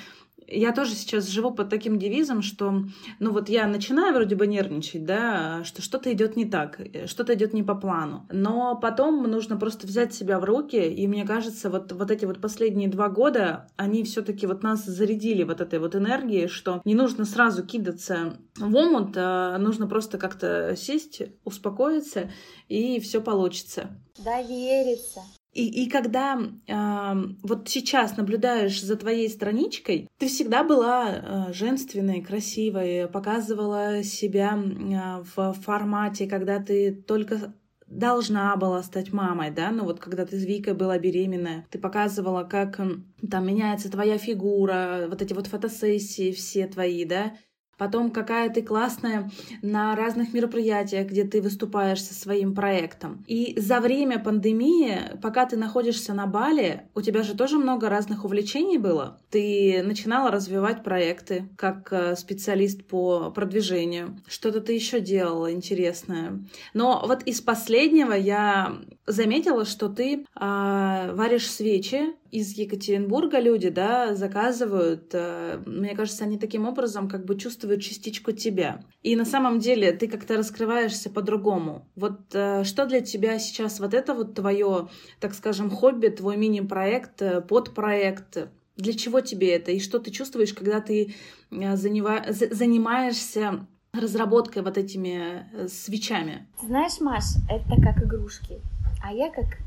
я 0.51 0.73
тоже 0.73 0.93
сейчас 0.93 1.27
живу 1.27 1.51
под 1.51 1.69
таким 1.69 1.97
девизом, 1.97 2.41
что, 2.41 2.83
ну 3.19 3.31
вот 3.31 3.49
я 3.49 3.67
начинаю 3.67 4.13
вроде 4.13 4.35
бы 4.35 4.47
нервничать, 4.47 5.05
да, 5.05 5.63
что 5.63 5.81
что-то 5.81 6.11
идет 6.11 6.35
не 6.35 6.45
так, 6.45 6.79
что-то 7.05 7.33
идет 7.33 7.53
не 7.53 7.63
по 7.63 7.75
плану. 7.75 8.27
Но 8.31 8.75
потом 8.75 9.23
нужно 9.23 9.57
просто 9.57 9.87
взять 9.87 10.13
себя 10.13 10.39
в 10.39 10.43
руки, 10.43 10.75
и 10.75 11.07
мне 11.07 11.25
кажется, 11.25 11.69
вот, 11.69 11.91
вот 11.91 12.11
эти 12.11 12.25
вот 12.25 12.41
последние 12.41 12.89
два 12.89 13.09
года, 13.09 13.69
они 13.77 14.03
все-таки 14.03 14.45
вот 14.45 14.63
нас 14.63 14.85
зарядили 14.85 15.43
вот 15.43 15.61
этой 15.61 15.79
вот 15.79 15.95
энергией, 15.95 16.47
что 16.47 16.81
не 16.85 16.95
нужно 16.95 17.25
сразу 17.25 17.65
кидаться 17.65 18.37
в 18.57 18.75
омут, 18.75 19.13
а 19.15 19.57
нужно 19.57 19.87
просто 19.87 20.17
как-то 20.17 20.75
сесть, 20.75 21.21
успокоиться, 21.43 22.31
и 22.67 22.99
все 22.99 23.21
получится. 23.21 23.89
Довериться. 24.23 25.21
И, 25.53 25.83
и 25.83 25.89
когда 25.89 26.39
э, 26.39 27.13
вот 27.43 27.67
сейчас 27.67 28.15
наблюдаешь 28.15 28.81
за 28.81 28.95
твоей 28.95 29.29
страничкой, 29.29 30.07
ты 30.17 30.27
всегда 30.27 30.63
была 30.63 31.09
э, 31.09 31.53
женственной, 31.53 32.21
красивой, 32.21 33.07
показывала 33.09 34.01
себя 34.01 34.57
э, 34.57 35.23
в 35.35 35.53
формате, 35.53 36.27
когда 36.27 36.59
ты 36.59 36.93
только 36.93 37.53
должна 37.87 38.55
была 38.55 38.81
стать 38.83 39.11
мамой, 39.11 39.51
да, 39.51 39.71
ну 39.71 39.83
вот 39.83 39.99
когда 39.99 40.25
ты 40.25 40.39
с 40.39 40.45
Викой 40.45 40.73
была 40.73 40.97
беременная, 40.97 41.65
ты 41.69 41.77
показывала, 41.77 42.43
как 42.45 42.77
там 42.77 43.45
меняется 43.45 43.91
твоя 43.91 44.17
фигура, 44.17 45.07
вот 45.09 45.21
эти 45.21 45.33
вот 45.33 45.47
фотосессии 45.47 46.31
все 46.31 46.67
твои, 46.67 47.03
да, 47.03 47.33
потом 47.81 48.11
какая 48.11 48.51
ты 48.51 48.61
классная 48.61 49.31
на 49.63 49.95
разных 49.95 50.33
мероприятиях, 50.33 51.07
где 51.07 51.23
ты 51.23 51.41
выступаешь 51.41 52.03
со 52.03 52.13
своим 52.13 52.53
проектом. 52.53 53.25
И 53.25 53.59
за 53.59 53.79
время 53.79 54.19
пандемии, 54.19 55.17
пока 55.19 55.47
ты 55.47 55.57
находишься 55.57 56.13
на 56.13 56.27
Бали, 56.27 56.83
у 56.93 57.01
тебя 57.01 57.23
же 57.23 57.35
тоже 57.35 57.57
много 57.57 57.89
разных 57.89 58.23
увлечений 58.23 58.77
было. 58.77 59.17
Ты 59.31 59.81
начинала 59.83 60.29
развивать 60.29 60.83
проекты 60.83 61.49
как 61.57 61.91
э, 61.91 62.15
специалист 62.15 62.85
по 62.85 63.31
продвижению. 63.31 64.21
Что-то 64.27 64.61
ты 64.61 64.73
еще 64.73 64.99
делала 64.99 65.51
интересное. 65.51 66.39
Но 66.75 67.03
вот 67.07 67.23
из 67.23 67.41
последнего 67.41 68.13
я 68.13 68.77
заметила, 69.07 69.65
что 69.65 69.89
ты 69.89 70.23
э, 70.39 71.11
варишь 71.15 71.49
свечи 71.49 72.13
из 72.31 72.53
Екатеринбурга 72.53 73.39
люди, 73.39 73.69
да, 73.69 74.15
заказывают. 74.15 75.09
Э, 75.13 75.61
мне 75.65 75.95
кажется, 75.95 76.23
они 76.23 76.37
таким 76.37 76.65
образом 76.65 77.09
как 77.09 77.25
бы 77.25 77.37
чувствуют 77.37 77.81
частичку 77.81 78.31
тебя. 78.31 78.83
И 79.03 79.15
на 79.15 79.25
самом 79.25 79.59
деле 79.59 79.91
ты 79.91 80.07
как-то 80.07 80.37
раскрываешься 80.37 81.09
по-другому. 81.09 81.87
Вот 81.95 82.33
э, 82.33 82.63
что 82.63 82.85
для 82.85 83.01
тебя 83.01 83.37
сейчас 83.37 83.79
вот 83.79 83.93
это 83.93 84.13
вот 84.13 84.33
твое, 84.33 84.87
так 85.19 85.33
скажем, 85.33 85.69
хобби, 85.69 86.07
твой 86.07 86.37
мини-проект, 86.37 87.21
э, 87.21 87.41
подпроект? 87.41 88.47
Для 88.77 88.93
чего 88.93 89.19
тебе 89.19 89.53
это? 89.53 89.71
И 89.71 89.81
что 89.81 89.99
ты 89.99 90.11
чувствуешь, 90.11 90.53
когда 90.53 90.79
ты 90.79 91.13
занимаешься 91.51 93.67
разработкой 93.91 94.63
вот 94.63 94.77
этими 94.77 95.67
свечами? 95.67 96.47
Знаешь, 96.63 97.01
Маш, 97.01 97.25
это 97.49 97.81
как 97.81 98.01
игрушки, 98.01 98.61
а 99.03 99.13
я 99.13 99.29
как 99.29 99.57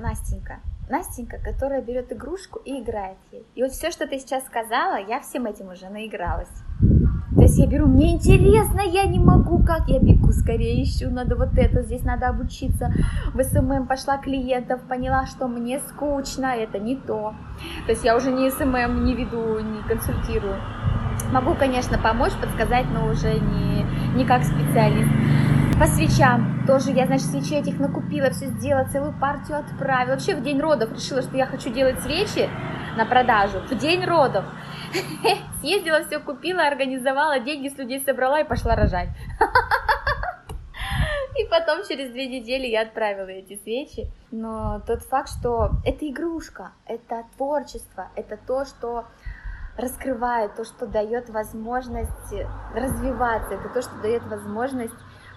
Настенька. 0.00 0.60
Настенька, 0.88 1.38
которая 1.38 1.80
берет 1.80 2.12
игрушку 2.12 2.60
и 2.64 2.80
играет 2.82 3.16
ей. 3.32 3.46
И 3.54 3.62
вот 3.62 3.72
все, 3.72 3.90
что 3.90 4.06
ты 4.06 4.18
сейчас 4.18 4.44
сказала, 4.44 4.96
я 4.96 5.20
всем 5.20 5.46
этим 5.46 5.68
уже 5.70 5.88
наигралась. 5.88 6.48
То 7.34 7.42
есть 7.42 7.58
я 7.58 7.66
беру, 7.66 7.86
мне 7.86 8.12
интересно, 8.12 8.80
я 8.80 9.06
не 9.06 9.18
могу, 9.18 9.64
как 9.64 9.88
я 9.88 9.98
бегу 9.98 10.30
скорее, 10.30 10.82
ищу, 10.84 11.10
надо 11.10 11.34
вот 11.36 11.58
это, 11.58 11.82
здесь 11.82 12.04
надо 12.04 12.28
обучиться. 12.28 12.92
В 13.32 13.42
SMM 13.42 13.88
пошла 13.88 14.18
клиентов, 14.18 14.82
поняла, 14.82 15.26
что 15.26 15.48
мне 15.48 15.80
скучно, 15.88 16.46
это 16.46 16.78
не 16.78 16.96
то. 16.96 17.34
То 17.86 17.92
есть 17.92 18.04
я 18.04 18.16
уже 18.16 18.30
не 18.30 18.50
SMM 18.50 19.04
не 19.04 19.14
веду, 19.14 19.58
не 19.58 19.82
консультирую. 19.88 20.56
Могу, 21.32 21.54
конечно, 21.54 21.98
помочь, 21.98 22.32
подсказать, 22.40 22.86
но 22.92 23.08
уже 23.08 23.32
не, 23.32 23.84
не 24.14 24.24
как 24.24 24.44
специалист. 24.44 25.10
По 25.78 25.86
свечам 25.86 26.64
тоже 26.68 26.92
я, 26.92 27.06
значит, 27.06 27.26
свечей 27.26 27.60
этих 27.60 27.80
накупила, 27.80 28.30
все 28.30 28.46
сделала, 28.46 28.84
целую 28.84 29.12
партию 29.12 29.58
отправила. 29.58 30.12
Вообще 30.12 30.36
в 30.36 30.42
день 30.42 30.60
родов 30.60 30.92
решила, 30.92 31.20
что 31.20 31.36
я 31.36 31.46
хочу 31.46 31.68
делать 31.70 32.00
свечи 32.00 32.48
на 32.96 33.04
продажу. 33.04 33.58
В 33.58 33.76
день 33.76 34.04
родов. 34.04 34.44
Съездила, 35.60 36.04
все 36.04 36.20
купила, 36.20 36.64
организовала, 36.66 37.40
деньги 37.40 37.68
с 37.68 37.76
людей 37.76 38.00
собрала 38.04 38.40
и 38.40 38.44
пошла 38.44 38.76
рожать. 38.76 39.08
И 41.36 41.44
потом 41.50 41.80
через 41.88 42.12
две 42.12 42.28
недели 42.28 42.68
я 42.68 42.82
отправила 42.82 43.26
эти 43.26 43.60
свечи. 43.60 44.08
Но 44.30 44.80
тот 44.86 45.02
факт, 45.02 45.28
что 45.28 45.72
это 45.84 46.08
игрушка, 46.08 46.70
это 46.86 47.24
творчество, 47.36 48.10
это 48.14 48.38
то, 48.46 48.64
что 48.64 49.06
раскрывает, 49.76 50.54
то, 50.54 50.64
что 50.64 50.86
дает 50.86 51.30
возможность 51.30 52.32
развиваться, 52.72 53.54
это 53.54 53.68
то, 53.68 53.82
что 53.82 53.96
дает 54.00 54.22
возможность 54.26 54.94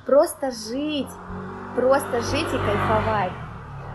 просто 0.08 0.52
жить, 0.52 1.12
просто 1.76 2.22
жить 2.22 2.48
и 2.48 2.58
кайфовать. 2.58 3.34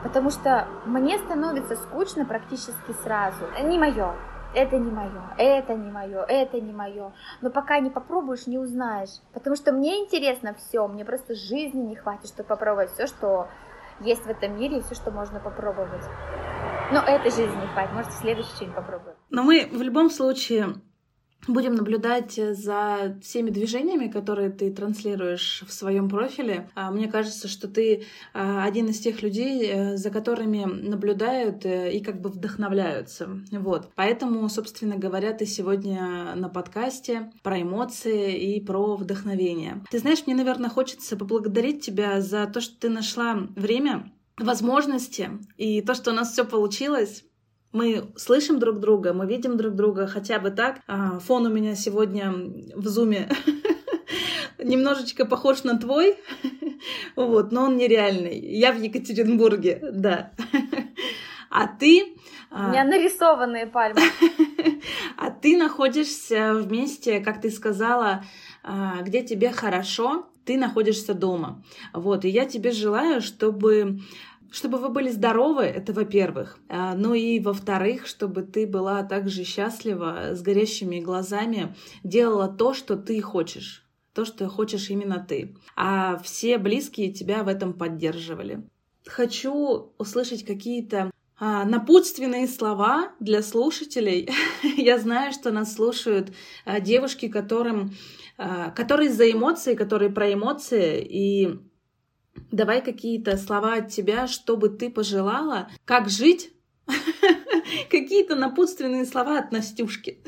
Потому 0.03 0.31
что 0.31 0.69
мне 0.85 1.19
становится 1.19 1.75
скучно 1.75 2.27
практически 2.27 2.93
сразу. 3.03 3.45
Не 3.63 3.79
мое, 3.79 4.15
это 4.55 4.77
не 4.77 4.91
мое, 4.91 5.23
это 5.39 5.75
не 5.75 5.91
мое, 5.91 6.23
это 6.29 6.61
не 6.61 6.73
мое. 6.73 7.13
Но 7.41 7.51
пока 7.51 7.81
не 7.81 7.89
попробуешь, 7.89 8.47
не 8.47 8.59
узнаешь. 8.59 9.21
Потому 9.33 9.57
что 9.57 9.73
мне 9.73 10.01
интересно 10.05 10.55
все, 10.55 10.87
мне 10.87 11.05
просто 11.05 11.35
жизни 11.35 11.81
не 11.81 11.97
хватит, 11.97 12.27
чтобы 12.27 12.49
попробовать 12.49 12.91
все, 12.93 13.07
что 13.07 13.49
есть 14.01 14.27
в 14.27 14.29
этом 14.29 14.59
мире, 14.59 14.79
и 14.79 14.83
все, 14.83 14.95
что 14.95 15.11
можно 15.11 15.41
попробовать. 15.41 16.05
Но 16.93 17.01
этой 17.01 17.31
жизни 17.31 17.59
не 17.59 17.69
хватит, 17.69 17.93
может, 17.95 18.11
в 18.11 18.19
следующий 18.19 18.59
день 18.61 18.73
попробуем. 18.73 19.17
Но 19.31 19.45
мы 19.45 19.67
в 19.73 19.81
любом 19.81 20.11
случае 20.11 20.75
Будем 21.49 21.75
наблюдать 21.75 22.35
за 22.35 23.19
всеми 23.21 23.51
движениями, 23.51 24.07
которые 24.07 24.51
ты 24.51 24.73
транслируешь 24.73 25.65
в 25.67 25.73
своем 25.73 26.09
профиле. 26.09 26.69
А, 26.75 26.91
мне 26.91 27.09
кажется, 27.09 27.49
что 27.49 27.67
ты 27.67 28.05
а, 28.33 28.65
один 28.65 28.89
из 28.89 29.01
тех 29.01 29.23
людей, 29.23 29.69
э, 29.69 29.97
за 29.97 30.11
которыми 30.11 30.65
наблюдают 30.65 31.67
э, 31.67 31.93
и 31.93 32.01
как 32.01 32.21
бы 32.21 32.31
вдохновляются. 32.31 33.29
Вот. 33.51 33.91
Поэтому, 33.97 34.49
собственно 34.49 34.97
говоря, 34.97 35.33
ты 35.33 35.47
сегодня 35.47 36.35
на 36.37 36.49
подкасте 36.49 37.33
про 37.43 37.61
эмоции 37.61 38.55
и 38.55 38.61
про 38.61 38.95
вдохновение. 38.97 39.83
Ты 39.91 39.99
знаешь, 39.99 40.23
мне, 40.27 40.37
наверное, 40.37 40.71
хочется 40.71 41.17
поблагодарить 41.17 41.85
тебя 41.85 42.21
за 42.21 42.47
то, 42.47 42.61
что 42.61 42.79
ты 42.79 42.89
нашла 42.89 43.35
время 43.57 44.13
возможности 44.39 45.31
и 45.57 45.83
то, 45.83 45.95
что 45.95 46.13
у 46.13 46.15
нас 46.15 46.33
все 46.33 46.45
получилось 46.45 47.25
мы 47.73 48.13
слышим 48.17 48.59
друг 48.59 48.81
друга, 48.81 49.13
мы 49.13 49.27
видим 49.27 49.57
друг 49.57 49.75
друга 49.75 50.07
хотя 50.07 50.39
бы 50.39 50.51
так. 50.51 50.81
А, 50.87 51.19
фон 51.19 51.47
у 51.47 51.51
меня 51.51 51.75
сегодня 51.75 52.33
в 52.75 52.87
зуме 52.87 53.29
немножечко 54.59 55.25
похож 55.25 55.65
на 55.65 55.79
твой. 55.79 56.17
Вот, 57.15 57.53
но 57.53 57.65
он 57.65 57.77
нереальный. 57.77 58.39
Я 58.39 58.73
в 58.73 58.81
Екатеринбурге, 58.81 59.81
да. 59.93 60.33
А 61.51 61.67
ты... 61.69 62.15
У 62.51 62.71
меня 62.71 62.83
нарисованные 62.85 63.67
пальмы. 63.67 64.01
А 65.17 65.31
ты 65.31 65.57
находишься 65.57 66.55
вместе, 66.55 67.21
как 67.21 67.41
ты 67.41 67.51
сказала, 67.51 68.25
а, 68.65 69.03
где 69.03 69.23
тебе 69.23 69.51
хорошо, 69.51 70.27
ты 70.45 70.57
находишься 70.57 71.15
дома. 71.15 71.63
Вот, 71.93 72.25
и 72.25 72.29
я 72.29 72.47
тебе 72.47 72.73
желаю, 72.73 73.21
чтобы 73.21 74.01
чтобы 74.53 74.79
вы 74.79 74.91
были 74.91 75.11
здоровы, 75.11 75.63
это 75.63 75.93
во-первых. 75.93 76.59
А, 76.69 76.95
ну 76.95 77.15
и 77.15 77.41
во-вторых, 77.41 78.07
чтобы 78.07 78.43
ты 78.43 78.67
была 78.67 79.03
также 79.03 79.45
счастлива, 79.45 80.35
с 80.35 80.43
горящими 80.43 81.01
глазами, 81.01 81.75
делала 82.05 82.49
то, 82.49 82.75
что 82.75 82.97
ты 82.97 83.21
хочешь. 83.23 83.89
То, 84.13 84.27
что 84.27 84.49
хочешь 84.51 84.91
именно 84.91 85.25
ты. 85.27 85.57
А 85.75 86.19
все 86.19 86.59
близкие 86.59 87.13
тебя 87.13 87.43
в 87.45 87.49
этом 87.49 87.73
поддерживали. 87.73 88.63
Хочу 89.07 89.95
услышать 89.97 90.45
какие-то 90.45 91.11
а, 91.39 91.65
напутственные 91.65 92.47
слова 92.47 93.13
для 93.21 93.43
слушателей. 93.43 94.29
Я 94.77 94.99
знаю, 94.99 95.33
что 95.33 95.51
нас 95.51 95.75
слушают 95.75 96.33
а, 96.67 96.79
девушки, 96.79 97.29
которым, 97.29 97.93
а, 98.37 98.71
которые 98.71 99.11
за 99.11 99.31
эмоции, 99.31 99.75
которые 99.75 100.11
про 100.11 100.31
эмоции. 100.31 101.03
И 101.03 101.59
давай 102.51 102.83
какие-то 102.83 103.37
слова 103.37 103.75
от 103.75 103.89
тебя, 103.89 104.27
чтобы 104.27 104.69
ты 104.69 104.91
пожелала, 104.91 105.69
как 105.85 106.09
жить. 106.09 106.53
Какие-то 107.91 108.35
напутственные 108.35 109.05
слова 109.07 109.39
от 109.39 109.53
Настюшки. 109.53 110.19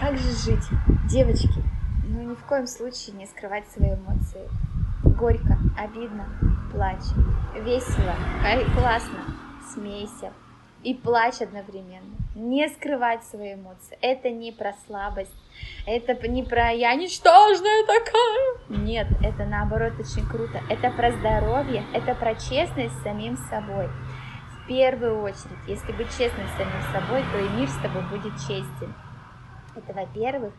Как 0.00 0.16
же 0.16 0.30
жить? 0.30 0.64
Девочки, 1.10 1.62
ну 2.08 2.30
ни 2.30 2.34
в 2.34 2.44
коем 2.44 2.66
случае 2.66 3.16
не 3.16 3.26
скрывать 3.26 3.68
свои 3.70 3.90
эмоции. 3.94 4.48
Горько, 5.04 5.58
обидно, 5.78 6.26
плачь, 6.72 7.12
весело, 7.64 8.14
классно, 8.74 9.24
смейся 9.72 10.32
и 10.82 10.94
плачь 10.94 11.40
одновременно. 11.40 12.16
Не 12.36 12.68
скрывать 12.68 13.24
свои 13.24 13.54
эмоции. 13.54 13.96
Это 14.02 14.28
не 14.28 14.52
про 14.52 14.74
слабость, 14.86 15.32
это 15.86 16.12
не 16.28 16.42
про 16.42 16.70
«я 16.70 16.94
ничтожная 16.94 17.86
такая». 17.86 18.82
Нет, 18.84 19.06
это 19.24 19.46
наоборот 19.46 19.94
очень 19.98 20.28
круто. 20.28 20.60
Это 20.68 20.90
про 20.90 21.12
здоровье, 21.12 21.82
это 21.94 22.14
про 22.14 22.34
честность 22.34 22.94
с 22.98 23.02
самим 23.02 23.38
собой. 23.48 23.88
В 23.88 24.68
первую 24.68 25.22
очередь, 25.22 25.66
если 25.66 25.92
быть 25.92 26.10
честным 26.10 26.46
с 26.46 26.56
самим 26.58 26.82
собой, 26.92 27.22
то 27.32 27.38
и 27.38 27.48
мир 27.58 27.70
с 27.70 27.80
тобой 27.80 28.02
будет 28.10 28.34
честен. 28.40 28.92
Это 29.74 29.94
во-первых. 29.94 30.52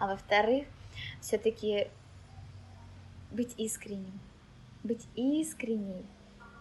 А 0.00 0.06
во-вторых, 0.06 0.66
все-таки 1.20 1.88
быть 3.32 3.52
искренним. 3.58 4.18
Быть 4.82 5.06
искренней 5.14 6.06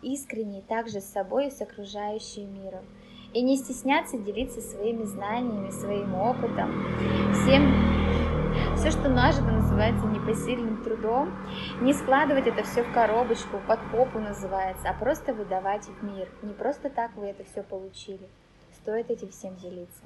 искренней 0.01 0.61
также 0.61 1.01
с 1.01 1.05
собой 1.05 1.47
и 1.47 1.51
с 1.51 1.61
окружающим 1.61 2.53
миром. 2.53 2.85
И 3.33 3.41
не 3.41 3.57
стесняться 3.57 4.17
делиться 4.17 4.61
своими 4.61 5.03
знаниями, 5.03 5.69
своим 5.69 6.15
опытом, 6.15 6.71
всем, 7.33 8.75
все, 8.75 8.91
что 8.91 9.09
нажито, 9.09 9.51
называется 9.51 10.07
непосильным 10.07 10.83
трудом, 10.83 11.33
не 11.81 11.93
складывать 11.93 12.47
это 12.47 12.63
все 12.63 12.83
в 12.83 12.93
коробочку, 12.93 13.59
под 13.67 13.79
попу 13.91 14.19
называется, 14.19 14.89
а 14.89 14.93
просто 14.93 15.33
выдавать 15.33 15.85
в 15.85 16.03
мир. 16.03 16.29
Не 16.41 16.53
просто 16.53 16.89
так 16.89 17.15
вы 17.15 17.27
это 17.27 17.43
все 17.43 17.63
получили. 17.63 18.27
Стоит 18.73 19.09
этим 19.09 19.29
всем 19.29 19.55
делиться. 19.57 20.03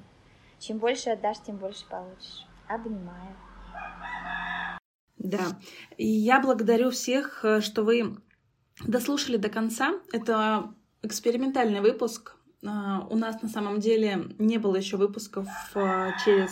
Чем 0.60 0.78
больше 0.78 1.10
отдашь, 1.10 1.42
тем 1.46 1.58
больше 1.58 1.86
получишь. 1.90 2.46
Обнимаю. 2.68 3.36
Да, 5.18 5.40
и 5.98 6.08
я 6.08 6.40
благодарю 6.40 6.90
всех, 6.90 7.46
э, 7.46 7.62
что 7.62 7.84
вы 7.84 8.18
дослушали 8.86 9.38
до 9.38 9.50
конца. 9.50 9.94
Это 10.12 10.74
экспериментальный 11.04 11.82
выпуск. 11.82 12.36
А, 12.66 13.08
у 13.10 13.16
нас 13.16 13.42
на 13.42 13.50
самом 13.50 13.80
деле 13.80 14.28
не 14.38 14.58
было 14.58 14.76
еще 14.76 14.98
выпусков 14.98 15.48
а, 15.76 16.12
через 16.24 16.52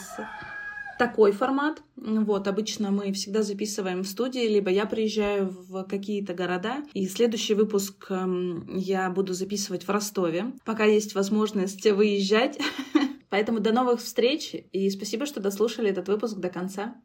такой 0.99 1.31
формат. 1.31 1.81
Вот, 1.95 2.47
обычно 2.47 2.91
мы 2.91 3.13
всегда 3.13 3.41
записываем 3.41 4.03
в 4.03 4.07
студии, 4.07 4.47
либо 4.47 4.69
я 4.69 4.85
приезжаю 4.85 5.47
в 5.47 5.83
какие-то 5.85 6.33
города, 6.33 6.83
и 6.93 7.07
следующий 7.07 7.53
выпуск 7.53 8.07
эм, 8.09 8.67
я 8.75 9.09
буду 9.09 9.33
записывать 9.33 9.87
в 9.87 9.89
Ростове, 9.89 10.51
пока 10.65 10.83
есть 10.83 11.15
возможность 11.15 11.89
выезжать. 11.89 12.59
Поэтому 13.29 13.59
до 13.59 13.71
новых 13.71 14.01
встреч, 14.01 14.55
и 14.71 14.89
спасибо, 14.89 15.25
что 15.25 15.39
дослушали 15.39 15.89
этот 15.89 16.07
выпуск 16.07 16.37
до 16.37 16.49
конца. 16.49 16.95